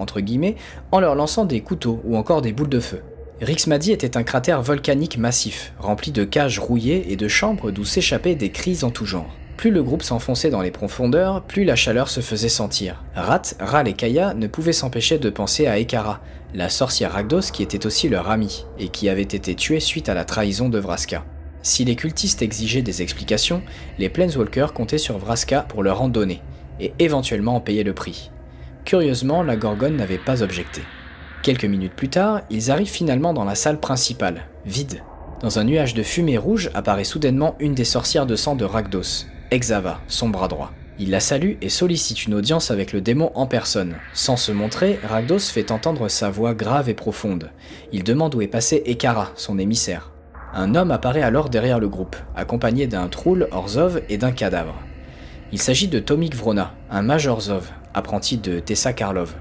en 0.90 1.00
leur 1.00 1.14
lançant 1.14 1.44
des 1.44 1.61
couteaux 1.61 2.00
ou 2.04 2.16
encore 2.16 2.42
des 2.42 2.52
boules 2.52 2.68
de 2.68 2.80
feu. 2.80 3.02
Rixmadi 3.42 3.90
était 3.90 4.16
un 4.16 4.22
cratère 4.22 4.62
volcanique 4.62 5.18
massif, 5.18 5.72
rempli 5.80 6.12
de 6.12 6.22
cages 6.22 6.61
rouillées 6.61 7.11
et 7.11 7.16
de 7.16 7.26
chambres 7.26 7.72
d'où 7.72 7.84
s'échappaient 7.84 8.37
des 8.37 8.50
cris 8.50 8.84
en 8.84 8.90
tout 8.90 9.04
genre. 9.04 9.34
Plus 9.56 9.72
le 9.72 9.82
groupe 9.82 10.04
s'enfonçait 10.04 10.49
dans 10.50 10.62
les 10.62 10.70
profondeurs, 10.70 11.42
plus 11.42 11.64
la 11.64 11.75
chaleur 11.75 12.08
se 12.08 12.20
faisait 12.20 12.49
sentir. 12.49 13.02
Rat, 13.16 13.42
Ral 13.58 13.88
et 13.88 13.94
Kaya 13.94 14.32
ne 14.34 14.46
pouvaient 14.46 14.72
s'empêcher 14.72 15.18
de 15.18 15.28
penser 15.28 15.66
à 15.66 15.80
Ekara, 15.80 16.20
la 16.54 16.68
sorcière 16.68 17.14
Ragdos 17.14 17.50
qui 17.52 17.64
était 17.64 17.84
aussi 17.84 18.08
leur 18.08 18.30
amie, 18.30 18.64
et 18.78 18.90
qui 18.90 19.08
avait 19.08 19.22
été 19.22 19.56
tuée 19.56 19.80
suite 19.80 20.08
à 20.08 20.14
la 20.14 20.25
trahison 20.25 20.68
de 20.68 20.78
Vraska. 20.78 21.25
Si 21.62 21.84
les 21.84 21.96
cultistes 21.96 22.42
exigeaient 22.42 22.82
des 22.82 23.02
explications, 23.02 23.62
les 23.99 24.08
Planeswalkers 24.08 24.72
comptaient 24.72 24.99
sur 24.99 25.18
Vraska 25.18 25.62
pour 25.62 25.82
leur 25.82 26.00
en 26.00 26.08
donner, 26.08 26.42
et 26.78 26.92
éventuellement 27.00 27.56
en 27.56 27.61
payer 27.61 27.82
le 27.82 27.92
prix. 27.92 28.30
Curieusement, 28.84 29.42
la 29.42 29.56
Gorgone 29.56 29.96
n'avait 29.96 30.18
pas 30.18 30.44
objecté. 30.44 30.82
Quelques 31.42 31.64
minutes 31.64 31.94
plus 31.94 32.08
tard, 32.08 32.42
ils 32.50 32.70
arrivent 32.70 32.87
finalement 32.88 33.34
dans 33.34 33.44
la 33.44 33.56
salle 33.56 33.80
principale, 33.80 34.44
vide. 34.64 35.02
Dans 35.40 35.58
un 35.58 35.64
nuage 35.64 35.92
de 35.92 36.04
fumée 36.04 36.38
rouge 36.38 36.70
apparaît 36.72 37.02
soudainement 37.02 37.56
une 37.58 37.75
des 37.75 37.84
sorcières 37.84 38.26
de 38.26 38.37
sang 38.37 38.54
de 38.54 38.64
Ragdos, 38.64 39.26
Exava, 39.50 40.00
son 40.06 40.28
bras 40.28 40.46
droit. 40.46 40.70
Il 41.00 41.11
la 41.11 41.18
salue 41.18 41.54
et 41.61 41.68
sollicite 41.68 42.26
une 42.26 42.34
audience 42.34 42.70
avec 42.70 42.92
le 42.92 43.00
démon 43.00 43.32
en 43.34 43.49
personne. 43.49 43.96
Sans 44.14 44.37
se 44.37 44.52
montrer, 44.52 45.00
Ragdos 45.02 45.40
fait 45.40 45.72
entendre 45.72 46.06
sa 46.06 46.30
voix 46.30 46.54
grave 46.54 46.88
et 46.88 46.94
profonde. 46.94 47.50
Il 47.90 48.04
demande 48.04 48.37
où 48.37 48.40
est 48.40 48.46
passé 48.46 48.84
Ekara, 48.87 49.32
son 49.34 49.58
émissaire. 49.58 50.12
Un 50.54 50.76
homme 50.76 50.92
apparaît 50.92 51.22
alors 51.22 51.49
derrière 51.49 51.80
le 51.80 51.88
groupe, 51.88 52.14
accompagné 52.37 52.87
d'un 52.87 53.08
Troul 53.08 53.49
Orzov 53.50 54.00
et 54.08 54.16
d'un 54.16 54.30
cadavre. 54.30 54.80
Il 55.50 55.61
s'agit 55.61 55.88
de 55.88 55.99
Tomik 55.99 56.37
Vrona, 56.37 56.72
un 56.88 57.02
mage 57.02 57.26
Orzov, 57.26 57.72
apprenti 57.94 58.37
de 58.37 58.61
Tessa 58.61 58.92
Karlov. 58.92 59.34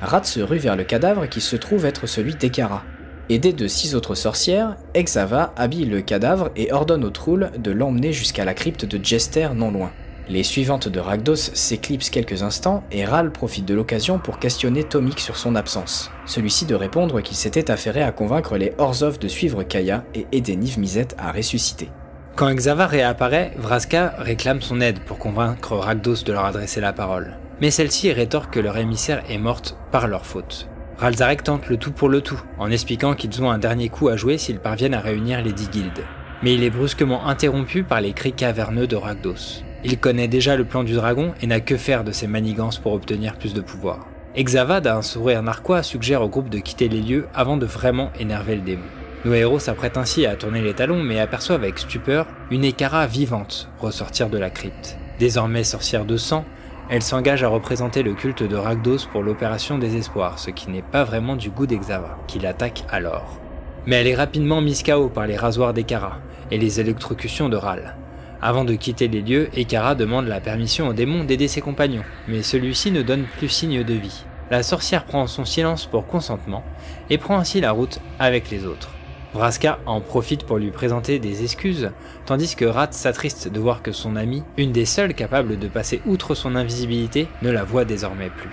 Rat 0.00 0.24
se 0.24 0.40
rue 0.40 0.58
vers 0.58 0.76
le 0.76 0.84
cadavre 0.84 1.26
qui 1.28 1.40
se 1.40 1.56
trouve 1.56 1.84
être 1.84 2.06
celui 2.06 2.34
d'Ekara. 2.34 2.84
Aidé 3.30 3.52
de 3.52 3.66
six 3.66 3.94
autres 3.94 4.14
sorcières, 4.14 4.76
Exava 4.94 5.52
habille 5.56 5.84
le 5.84 6.00
cadavre 6.00 6.50
et 6.56 6.72
ordonne 6.72 7.04
au 7.04 7.10
Troul 7.10 7.50
de 7.58 7.70
l'emmener 7.70 8.12
jusqu'à 8.12 8.44
la 8.44 8.54
crypte 8.54 8.84
de 8.84 9.04
Jester 9.04 9.48
non 9.54 9.70
loin. 9.70 9.90
Les 10.28 10.42
suivantes 10.42 10.88
de 10.88 11.00
Ragdos 11.00 11.36
s'éclipsent 11.36 12.10
quelques 12.10 12.42
instants 12.42 12.84
et 12.92 13.04
Ral 13.04 13.32
profite 13.32 13.64
de 13.64 13.74
l'occasion 13.74 14.18
pour 14.18 14.38
questionner 14.38 14.84
Tomik 14.84 15.20
sur 15.20 15.36
son 15.36 15.56
absence. 15.56 16.10
Celui-ci 16.26 16.64
de 16.64 16.74
répondre 16.74 17.20
qu'il 17.20 17.36
s'était 17.36 17.70
affairé 17.70 18.02
à 18.02 18.12
convaincre 18.12 18.56
les 18.56 18.74
Orzov 18.78 19.18
de 19.18 19.28
suivre 19.28 19.62
Kaya 19.62 20.04
et 20.14 20.26
aider 20.30 20.56
Niv 20.56 20.78
Mizzet 20.78 21.08
à 21.18 21.32
ressusciter. 21.32 21.90
Quand 22.36 22.48
Exava 22.48 22.86
réapparaît, 22.86 23.52
Vraska 23.56 24.14
réclame 24.18 24.62
son 24.62 24.80
aide 24.80 25.00
pour 25.00 25.18
convaincre 25.18 25.76
Ragdos 25.76 26.22
de 26.24 26.32
leur 26.32 26.44
adresser 26.44 26.80
la 26.80 26.92
parole. 26.92 27.36
Mais 27.60 27.70
celle-ci 27.70 28.12
rétorque 28.12 28.54
que 28.54 28.60
leur 28.60 28.76
émissaire 28.76 29.22
est 29.28 29.38
morte 29.38 29.76
par 29.90 30.06
leur 30.06 30.24
faute. 30.24 30.68
Ralzarek 30.98 31.44
tente 31.44 31.68
le 31.68 31.76
tout 31.76 31.92
pour 31.92 32.08
le 32.08 32.20
tout, 32.20 32.40
en 32.58 32.70
expliquant 32.70 33.14
qu'ils 33.14 33.42
ont 33.42 33.50
un 33.50 33.58
dernier 33.58 33.88
coup 33.88 34.08
à 34.08 34.16
jouer 34.16 34.38
s'ils 34.38 34.58
parviennent 34.58 34.94
à 34.94 35.00
réunir 35.00 35.42
les 35.42 35.52
dix 35.52 35.70
guildes. 35.70 36.04
Mais 36.42 36.54
il 36.54 36.62
est 36.62 36.70
brusquement 36.70 37.26
interrompu 37.26 37.82
par 37.82 38.00
les 38.00 38.12
cris 38.12 38.32
caverneux 38.32 38.86
de 38.86 38.96
Ragdos. 38.96 39.62
Il 39.84 39.98
connaît 39.98 40.28
déjà 40.28 40.56
le 40.56 40.64
plan 40.64 40.82
du 40.82 40.94
dragon 40.94 41.34
et 41.40 41.46
n'a 41.46 41.60
que 41.60 41.76
faire 41.76 42.04
de 42.04 42.12
ses 42.12 42.26
manigances 42.26 42.78
pour 42.78 42.92
obtenir 42.92 43.36
plus 43.36 43.54
de 43.54 43.60
pouvoir. 43.60 44.06
Exava, 44.34 44.80
d'un 44.80 45.02
sourire 45.02 45.42
narquois, 45.42 45.82
suggère 45.82 46.22
au 46.22 46.28
groupe 46.28 46.48
de 46.48 46.58
quitter 46.58 46.88
les 46.88 47.00
lieux 47.00 47.26
avant 47.34 47.56
de 47.56 47.66
vraiment 47.66 48.12
énerver 48.18 48.56
le 48.56 48.62
démon. 48.62 48.82
Nos 49.24 49.34
héros 49.34 49.58
s'apprêtent 49.58 49.96
ainsi 49.96 50.26
à 50.26 50.36
tourner 50.36 50.62
les 50.62 50.74
talons 50.74 51.02
mais 51.02 51.18
aperçoivent 51.18 51.62
avec 51.62 51.78
stupeur 51.78 52.26
une 52.50 52.64
Ekara 52.64 53.06
vivante 53.06 53.68
ressortir 53.80 54.30
de 54.30 54.38
la 54.38 54.50
crypte. 54.50 54.96
Désormais 55.18 55.64
sorcière 55.64 56.04
de 56.04 56.16
sang, 56.16 56.44
elle 56.90 57.02
s'engage 57.02 57.42
à 57.42 57.48
représenter 57.48 58.02
le 58.02 58.14
culte 58.14 58.42
de 58.42 58.56
Ragdos 58.56 59.06
pour 59.12 59.22
l'opération 59.22 59.76
Désespoir, 59.76 60.38
ce 60.38 60.50
qui 60.50 60.70
n'est 60.70 60.82
pas 60.82 61.04
vraiment 61.04 61.36
du 61.36 61.50
goût 61.50 61.66
d'Exava, 61.66 62.16
qui 62.26 62.38
l'attaque 62.38 62.84
alors. 62.88 63.38
Mais 63.86 63.96
elle 63.96 64.06
est 64.06 64.14
rapidement 64.14 64.62
mise 64.62 64.82
KO 64.82 65.08
par 65.08 65.26
les 65.26 65.36
rasoirs 65.36 65.74
d'Ekara 65.74 66.18
et 66.50 66.56
les 66.56 66.80
électrocutions 66.80 67.50
de 67.50 67.56
Ral. 67.56 67.94
Avant 68.40 68.64
de 68.64 68.74
quitter 68.74 69.08
les 69.08 69.20
lieux, 69.20 69.50
Ekara 69.54 69.94
demande 69.94 70.28
la 70.28 70.40
permission 70.40 70.88
au 70.88 70.92
démon 70.94 71.24
d'aider 71.24 71.48
ses 71.48 71.60
compagnons, 71.60 72.04
mais 72.26 72.42
celui-ci 72.42 72.90
ne 72.90 73.02
donne 73.02 73.26
plus 73.36 73.48
signe 73.48 73.84
de 73.84 73.94
vie. 73.94 74.24
La 74.50 74.62
sorcière 74.62 75.04
prend 75.04 75.26
son 75.26 75.44
silence 75.44 75.84
pour 75.84 76.06
consentement 76.06 76.64
et 77.10 77.18
prend 77.18 77.38
ainsi 77.38 77.60
la 77.60 77.72
route 77.72 78.00
avec 78.18 78.50
les 78.50 78.64
autres. 78.64 78.97
Vraska 79.38 79.78
en 79.86 80.00
profite 80.00 80.42
pour 80.42 80.58
lui 80.58 80.72
présenter 80.72 81.20
des 81.20 81.44
excuses, 81.44 81.92
tandis 82.26 82.56
que 82.56 82.64
Rat 82.64 82.88
s'attriste 82.90 83.46
de 83.46 83.60
voir 83.60 83.82
que 83.82 83.92
son 83.92 84.16
amie, 84.16 84.42
une 84.56 84.72
des 84.72 84.84
seules 84.84 85.14
capables 85.14 85.60
de 85.60 85.68
passer 85.68 86.02
outre 86.06 86.34
son 86.34 86.56
invisibilité, 86.56 87.28
ne 87.42 87.52
la 87.52 87.62
voit 87.62 87.84
désormais 87.84 88.30
plus. 88.30 88.50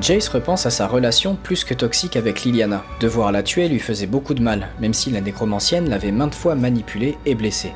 Jace 0.00 0.28
repense 0.28 0.66
à 0.66 0.70
sa 0.70 0.86
relation 0.86 1.34
plus 1.34 1.64
que 1.64 1.74
toxique 1.74 2.14
avec 2.14 2.44
Liliana. 2.44 2.84
Devoir 3.00 3.32
la 3.32 3.42
tuer 3.42 3.68
lui 3.68 3.80
faisait 3.80 4.06
beaucoup 4.06 4.34
de 4.34 4.42
mal, 4.42 4.68
même 4.78 4.94
si 4.94 5.10
la 5.10 5.20
nécromancienne 5.20 5.90
l'avait 5.90 6.12
maintes 6.12 6.36
fois 6.36 6.54
manipulée 6.54 7.18
et 7.26 7.34
blessée. 7.34 7.72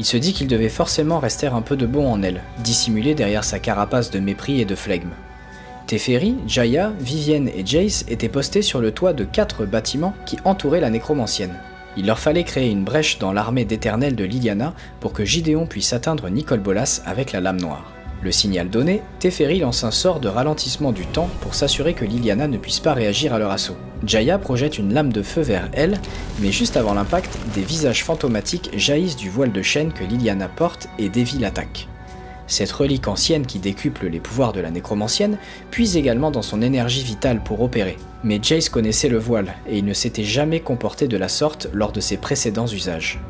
Il 0.00 0.04
se 0.04 0.16
dit 0.16 0.32
qu'il 0.32 0.48
devait 0.48 0.68
forcément 0.68 1.20
rester 1.20 1.46
un 1.46 1.62
peu 1.62 1.76
de 1.76 1.86
bon 1.86 2.10
en 2.10 2.20
elle, 2.24 2.42
dissimulé 2.64 3.14
derrière 3.14 3.44
sa 3.44 3.60
carapace 3.60 4.10
de 4.10 4.18
mépris 4.18 4.60
et 4.60 4.64
de 4.64 4.74
flegme. 4.74 5.12
Teferi, 5.86 6.36
Jaya, 6.46 6.92
Vivienne 6.98 7.48
et 7.48 7.64
Jace 7.64 8.06
étaient 8.08 8.30
postés 8.30 8.62
sur 8.62 8.80
le 8.80 8.90
toit 8.90 9.12
de 9.12 9.24
quatre 9.24 9.66
bâtiments 9.66 10.14
qui 10.24 10.38
entouraient 10.44 10.80
la 10.80 10.88
nécromancienne. 10.88 11.58
Il 11.96 12.06
leur 12.06 12.18
fallait 12.18 12.44
créer 12.44 12.70
une 12.70 12.84
brèche 12.84 13.18
dans 13.18 13.32
l'armée 13.32 13.64
d'éternel 13.64 14.16
de 14.16 14.24
Liliana 14.24 14.74
pour 15.00 15.12
que 15.12 15.24
Gideon 15.24 15.66
puisse 15.66 15.92
atteindre 15.92 16.28
Nicole 16.30 16.60
Bolas 16.60 17.02
avec 17.04 17.32
la 17.32 17.40
lame 17.40 17.60
noire. 17.60 17.92
Le 18.22 18.32
signal 18.32 18.70
donné, 18.70 19.02
Teferi 19.18 19.58
lance 19.58 19.84
un 19.84 19.90
sort 19.90 20.18
de 20.18 20.28
ralentissement 20.28 20.92
du 20.92 21.04
temps 21.04 21.28
pour 21.42 21.54
s'assurer 21.54 21.92
que 21.92 22.06
Liliana 22.06 22.48
ne 22.48 22.56
puisse 22.56 22.80
pas 22.80 22.94
réagir 22.94 23.34
à 23.34 23.38
leur 23.38 23.50
assaut. 23.50 23.76
Jaya 24.06 24.38
projette 24.38 24.78
une 24.78 24.94
lame 24.94 25.12
de 25.12 25.22
feu 25.22 25.42
vers 25.42 25.68
elle, 25.74 26.00
mais 26.40 26.50
juste 26.50 26.78
avant 26.78 26.94
l'impact, 26.94 27.36
des 27.54 27.62
visages 27.62 28.02
fantomatiques 28.02 28.70
jaillissent 28.74 29.16
du 29.16 29.28
voile 29.28 29.52
de 29.52 29.62
chaîne 29.62 29.92
que 29.92 30.04
Liliana 30.04 30.48
porte 30.48 30.88
et 30.98 31.10
dévient 31.10 31.40
l'attaque. 31.40 31.88
Cette 32.46 32.72
relique 32.72 33.08
ancienne 33.08 33.46
qui 33.46 33.58
décuple 33.58 34.06
les 34.06 34.20
pouvoirs 34.20 34.52
de 34.52 34.60
la 34.60 34.70
nécromancienne 34.70 35.38
puise 35.70 35.96
également 35.96 36.30
dans 36.30 36.42
son 36.42 36.60
énergie 36.60 37.02
vitale 37.02 37.42
pour 37.42 37.62
opérer. 37.62 37.96
Mais 38.22 38.38
Jace 38.42 38.68
connaissait 38.68 39.08
le 39.08 39.18
voile 39.18 39.54
et 39.66 39.78
il 39.78 39.84
ne 39.84 39.94
s'était 39.94 40.24
jamais 40.24 40.60
comporté 40.60 41.08
de 41.08 41.16
la 41.16 41.28
sorte 41.28 41.68
lors 41.72 41.92
de 41.92 42.00
ses 42.00 42.18
précédents 42.18 42.66
usages. 42.66 43.20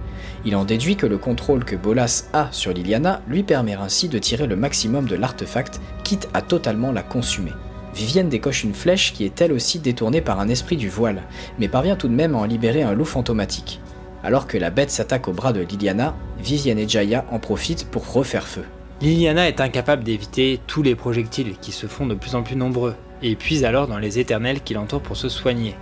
Il 0.44 0.56
en 0.56 0.64
déduit 0.64 0.96
que 0.96 1.06
le 1.06 1.16
contrôle 1.16 1.64
que 1.64 1.76
Bolas 1.76 2.24
a 2.32 2.48
sur 2.50 2.72
Liliana 2.72 3.22
lui 3.28 3.44
permet 3.44 3.74
ainsi 3.74 4.08
de 4.08 4.18
tirer 4.18 4.46
le 4.46 4.56
maximum 4.56 5.06
de 5.06 5.16
l'artefact, 5.16 5.80
quitte 6.02 6.28
à 6.34 6.42
totalement 6.42 6.92
la 6.92 7.02
consumer. 7.02 7.52
Vivienne 7.94 8.28
décoche 8.28 8.64
une 8.64 8.74
flèche 8.74 9.12
qui 9.12 9.24
est 9.24 9.40
elle 9.40 9.52
aussi 9.52 9.78
détournée 9.78 10.20
par 10.20 10.40
un 10.40 10.48
esprit 10.48 10.76
du 10.76 10.88
voile, 10.88 11.22
mais 11.58 11.68
parvient 11.68 11.96
tout 11.96 12.08
de 12.08 12.14
même 12.14 12.34
à 12.34 12.38
en 12.38 12.44
libérer 12.44 12.82
un 12.82 12.92
loup 12.92 13.04
fantomatique. 13.04 13.80
Alors 14.24 14.46
que 14.46 14.58
la 14.58 14.70
bête 14.70 14.90
s'attaque 14.90 15.28
au 15.28 15.32
bras 15.32 15.52
de 15.52 15.60
Liliana, 15.60 16.14
Vivienne 16.38 16.78
et 16.78 16.88
Jaya 16.88 17.24
en 17.30 17.38
profitent 17.38 17.86
pour 17.86 18.12
refaire 18.12 18.46
feu. 18.46 18.64
Liliana 19.04 19.48
est 19.48 19.60
incapable 19.60 20.02
d'éviter 20.02 20.60
tous 20.66 20.82
les 20.82 20.94
projectiles 20.94 21.58
qui 21.60 21.72
se 21.72 21.86
font 21.86 22.06
de 22.06 22.14
plus 22.14 22.34
en 22.34 22.42
plus 22.42 22.56
nombreux, 22.56 22.94
et 23.20 23.36
puise 23.36 23.62
alors 23.66 23.86
dans 23.86 23.98
les 23.98 24.18
éternels 24.18 24.62
qui 24.62 24.72
l'entourent 24.72 25.02
pour 25.02 25.18
se 25.18 25.28
soigner. 25.28 25.74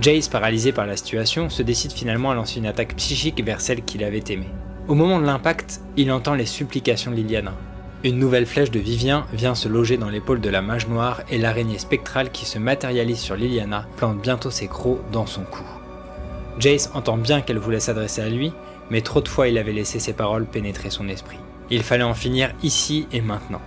Jace, 0.00 0.26
paralysé 0.26 0.72
par 0.72 0.84
la 0.84 0.96
situation, 0.96 1.50
se 1.50 1.62
décide 1.62 1.92
finalement 1.92 2.32
à 2.32 2.34
lancer 2.34 2.58
une 2.58 2.66
attaque 2.66 2.96
psychique 2.96 3.44
vers 3.44 3.60
celle 3.60 3.82
qu'il 3.82 4.02
avait 4.02 4.24
aimée. 4.30 4.48
Au 4.88 4.96
moment 4.96 5.20
de 5.20 5.24
l'impact, 5.24 5.82
il 5.96 6.10
entend 6.10 6.34
les 6.34 6.46
supplications 6.46 7.12
de 7.12 7.16
Liliana. 7.18 7.54
Une 8.02 8.18
nouvelle 8.18 8.46
flèche 8.46 8.72
de 8.72 8.80
Vivien 8.80 9.24
vient 9.32 9.54
se 9.54 9.68
loger 9.68 9.96
dans 9.96 10.10
l'épaule 10.10 10.40
de 10.40 10.50
la 10.50 10.60
mage 10.60 10.88
noire 10.88 11.22
et 11.30 11.38
l'araignée 11.38 11.78
spectrale 11.78 12.32
qui 12.32 12.44
se 12.44 12.58
matérialise 12.58 13.20
sur 13.20 13.36
Liliana 13.36 13.86
plante 13.96 14.20
bientôt 14.20 14.50
ses 14.50 14.66
crocs 14.66 14.98
dans 15.12 15.26
son 15.26 15.42
cou. 15.42 15.62
Jace 16.58 16.90
entend 16.94 17.18
bien 17.18 17.40
qu'elle 17.40 17.58
voulait 17.58 17.78
s'adresser 17.78 18.22
à 18.22 18.28
lui, 18.28 18.52
mais 18.90 19.02
trop 19.02 19.20
de 19.20 19.28
fois 19.28 19.46
il 19.46 19.58
avait 19.58 19.70
laissé 19.70 20.00
ses 20.00 20.12
paroles 20.12 20.44
pénétrer 20.44 20.90
son 20.90 21.08
esprit. 21.08 21.38
Il 21.70 21.82
fallait 21.82 22.04
en 22.04 22.14
finir 22.14 22.52
ici 22.62 23.06
et 23.12 23.20
maintenant. 23.20 23.60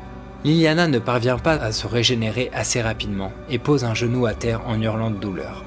Liliana 0.43 0.87
ne 0.87 0.97
parvient 0.97 1.37
pas 1.37 1.53
à 1.53 1.71
se 1.71 1.85
régénérer 1.85 2.49
assez 2.51 2.81
rapidement 2.81 3.31
et 3.49 3.59
pose 3.59 3.83
un 3.83 3.93
genou 3.93 4.25
à 4.25 4.33
terre 4.33 4.61
en 4.65 4.81
hurlant 4.81 5.11
de 5.11 5.17
douleur. 5.17 5.63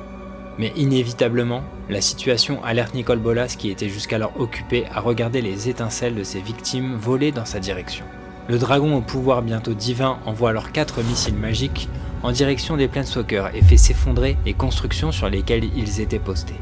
Mais 0.59 0.73
inévitablement, 0.77 1.63
la 1.89 2.01
situation 2.01 2.63
alerte 2.65 2.95
Nicole 2.95 3.19
Bolas 3.19 3.55
qui 3.59 3.71
était 3.71 3.89
jusqu'alors 3.89 4.33
occupé 4.39 4.85
à 4.93 5.01
regarder 5.01 5.43
les 5.43 5.69
étincelles 5.69 6.15
de 6.17 6.25
ses 6.25 6.41
victimes 6.41 6.97
voler 6.97 7.31
dans 7.31 7.45
sa 7.45 7.61
direction. 7.61 8.05
Le 8.49 8.59
dragon 8.59 8.97
au 8.97 9.01
pouvoir 9.01 9.43
bientôt 9.43 9.75
divin 9.75 10.19
envoie 10.27 10.51
alors 10.51 10.73
quatre 10.73 11.03
missiles 11.03 11.37
magiques 11.37 11.89
en 12.23 12.33
direction 12.33 12.77
des 12.77 12.89
Planeswalkers 12.89 13.55
et 13.55 13.63
fait 13.63 13.77
s'effondrer 13.77 14.37
les 14.45 14.55
constructions 14.55 15.13
sur 15.13 15.29
lesquelles 15.29 15.71
ils 15.77 16.01
étaient 16.01 16.19
postés. 16.19 16.61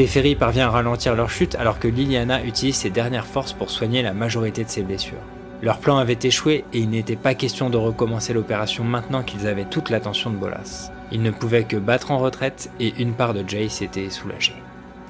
Teferi 0.00 0.34
parvient 0.34 0.68
à 0.68 0.70
ralentir 0.70 1.14
leur 1.14 1.28
chute 1.28 1.56
alors 1.56 1.78
que 1.78 1.86
Liliana 1.86 2.42
utilise 2.42 2.76
ses 2.76 2.88
dernières 2.88 3.26
forces 3.26 3.52
pour 3.52 3.68
soigner 3.68 4.00
la 4.00 4.14
majorité 4.14 4.64
de 4.64 4.70
ses 4.70 4.80
blessures. 4.80 5.20
Leur 5.60 5.76
plan 5.76 5.98
avait 5.98 6.16
échoué 6.22 6.64
et 6.72 6.78
il 6.78 6.88
n'était 6.88 7.16
pas 7.16 7.34
question 7.34 7.68
de 7.68 7.76
recommencer 7.76 8.32
l'opération 8.32 8.82
maintenant 8.82 9.22
qu'ils 9.22 9.46
avaient 9.46 9.66
toute 9.66 9.90
l'attention 9.90 10.30
de 10.30 10.36
Bolas. 10.36 10.90
Ils 11.12 11.20
ne 11.20 11.30
pouvaient 11.30 11.64
que 11.64 11.76
battre 11.76 12.12
en 12.12 12.18
retraite 12.18 12.70
et 12.80 12.94
une 12.98 13.12
part 13.12 13.34
de 13.34 13.46
Jace 13.46 13.82
était 13.82 14.08
soulagée. 14.08 14.54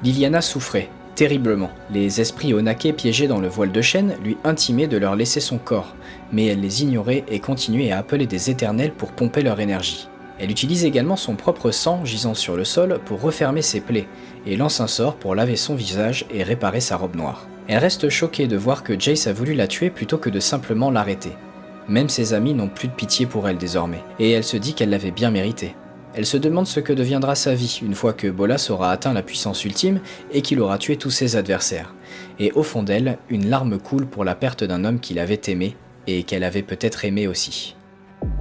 Liliana 0.02 0.40
souffrait, 0.40 0.88
terriblement. 1.14 1.70
Les 1.92 2.20
esprits 2.20 2.52
Onake 2.52 2.92
piégés 2.96 3.28
dans 3.28 3.38
le 3.38 3.46
voile 3.46 3.70
de 3.70 3.82
chêne 3.82 4.16
lui 4.24 4.38
intimaient 4.42 4.88
de 4.88 4.96
leur 4.96 5.14
laisser 5.14 5.38
son 5.38 5.58
corps, 5.58 5.94
mais 6.32 6.46
elle 6.46 6.62
les 6.62 6.82
ignorait 6.82 7.22
et 7.28 7.38
continuait 7.38 7.92
à 7.92 7.98
appeler 7.98 8.26
des 8.26 8.50
éternels 8.50 8.92
pour 8.92 9.12
pomper 9.12 9.42
leur 9.42 9.60
énergie. 9.60 10.09
Elle 10.40 10.50
utilise 10.50 10.86
également 10.86 11.16
son 11.16 11.36
propre 11.36 11.70
sang 11.70 12.04
gisant 12.04 12.34
sur 12.34 12.56
le 12.56 12.64
sol 12.64 12.98
pour 13.04 13.20
refermer 13.20 13.60
ses 13.60 13.80
plaies, 13.80 14.08
et 14.46 14.56
lance 14.56 14.80
un 14.80 14.86
sort 14.86 15.16
pour 15.16 15.34
laver 15.34 15.56
son 15.56 15.74
visage 15.74 16.24
et 16.32 16.42
réparer 16.42 16.80
sa 16.80 16.96
robe 16.96 17.14
noire. 17.14 17.46
Elle 17.68 17.78
reste 17.78 18.08
choquée 18.08 18.46
de 18.46 18.56
voir 18.56 18.82
que 18.82 18.98
Jace 18.98 19.26
a 19.26 19.34
voulu 19.34 19.52
la 19.52 19.66
tuer 19.66 19.90
plutôt 19.90 20.16
que 20.16 20.30
de 20.30 20.40
simplement 20.40 20.90
l'arrêter. 20.90 21.32
Même 21.88 22.08
ses 22.08 22.32
amis 22.32 22.54
n'ont 22.54 22.68
plus 22.68 22.88
de 22.88 22.94
pitié 22.94 23.26
pour 23.26 23.48
elle 23.48 23.58
désormais, 23.58 24.02
et 24.18 24.30
elle 24.30 24.44
se 24.44 24.56
dit 24.56 24.72
qu'elle 24.72 24.90
l'avait 24.90 25.10
bien 25.10 25.30
mérité. 25.30 25.74
Elle 26.14 26.26
se 26.26 26.38
demande 26.38 26.66
ce 26.66 26.80
que 26.80 26.92
deviendra 26.92 27.34
sa 27.34 27.54
vie 27.54 27.80
une 27.82 27.94
fois 27.94 28.12
que 28.14 28.26
Bolas 28.26 28.66
aura 28.70 28.90
atteint 28.90 29.12
la 29.12 29.22
puissance 29.22 29.64
ultime 29.64 30.00
et 30.32 30.42
qu'il 30.42 30.60
aura 30.60 30.78
tué 30.78 30.96
tous 30.96 31.10
ses 31.10 31.36
adversaires. 31.36 31.94
Et 32.38 32.50
au 32.52 32.62
fond 32.62 32.82
d'elle, 32.82 33.18
une 33.28 33.48
larme 33.48 33.78
coule 33.78 34.06
pour 34.06 34.24
la 34.24 34.34
perte 34.34 34.64
d'un 34.64 34.84
homme 34.84 34.98
qu'il 34.98 35.20
avait 35.20 35.40
aimé 35.46 35.76
et 36.06 36.24
qu'elle 36.24 36.42
avait 36.42 36.62
peut-être 36.62 37.04
aimé 37.04 37.28
aussi. 37.28 37.76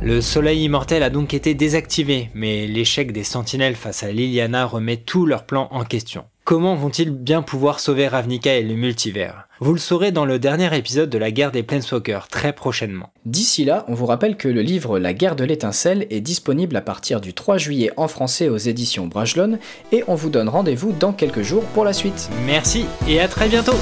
Le 0.01 0.21
soleil 0.21 0.63
immortel 0.63 1.03
a 1.03 1.09
donc 1.09 1.33
été 1.33 1.53
désactivé, 1.53 2.29
mais 2.33 2.67
l'échec 2.67 3.11
des 3.11 3.25
sentinelles 3.25 3.75
face 3.75 4.01
à 4.01 4.11
Liliana 4.11 4.65
remet 4.65 4.95
tous 4.95 5.25
leurs 5.25 5.45
plans 5.45 5.67
en 5.71 5.83
question. 5.83 6.23
Comment 6.45 6.75
vont-ils 6.75 7.11
bien 7.11 7.41
pouvoir 7.41 7.81
sauver 7.81 8.07
Ravnica 8.07 8.55
et 8.55 8.63
le 8.63 8.75
multivers? 8.75 9.47
Vous 9.59 9.73
le 9.73 9.79
saurez 9.79 10.13
dans 10.13 10.23
le 10.23 10.39
dernier 10.39 10.75
épisode 10.75 11.09
de 11.09 11.17
la 11.17 11.31
guerre 11.31 11.51
des 11.51 11.63
Planeswalkers, 11.63 12.29
très 12.29 12.53
prochainement. 12.53 13.11
D'ici 13.25 13.65
là, 13.65 13.83
on 13.89 13.93
vous 13.93 14.05
rappelle 14.05 14.37
que 14.37 14.47
le 14.47 14.61
livre 14.61 14.99
La 14.99 15.13
guerre 15.13 15.35
de 15.35 15.43
l'étincelle 15.43 16.07
est 16.09 16.21
disponible 16.21 16.77
à 16.77 16.81
partir 16.81 17.19
du 17.19 17.33
3 17.33 17.57
juillet 17.57 17.91
en 17.97 18.07
français 18.07 18.47
aux 18.47 18.57
éditions 18.57 19.05
Brajlon, 19.05 19.59
et 19.91 20.05
on 20.07 20.15
vous 20.15 20.29
donne 20.29 20.47
rendez-vous 20.47 20.93
dans 20.93 21.11
quelques 21.11 21.43
jours 21.43 21.65
pour 21.65 21.83
la 21.83 21.93
suite. 21.93 22.29
Merci 22.45 22.85
et 23.07 23.19
à 23.19 23.27
très 23.27 23.49
bientôt 23.49 23.75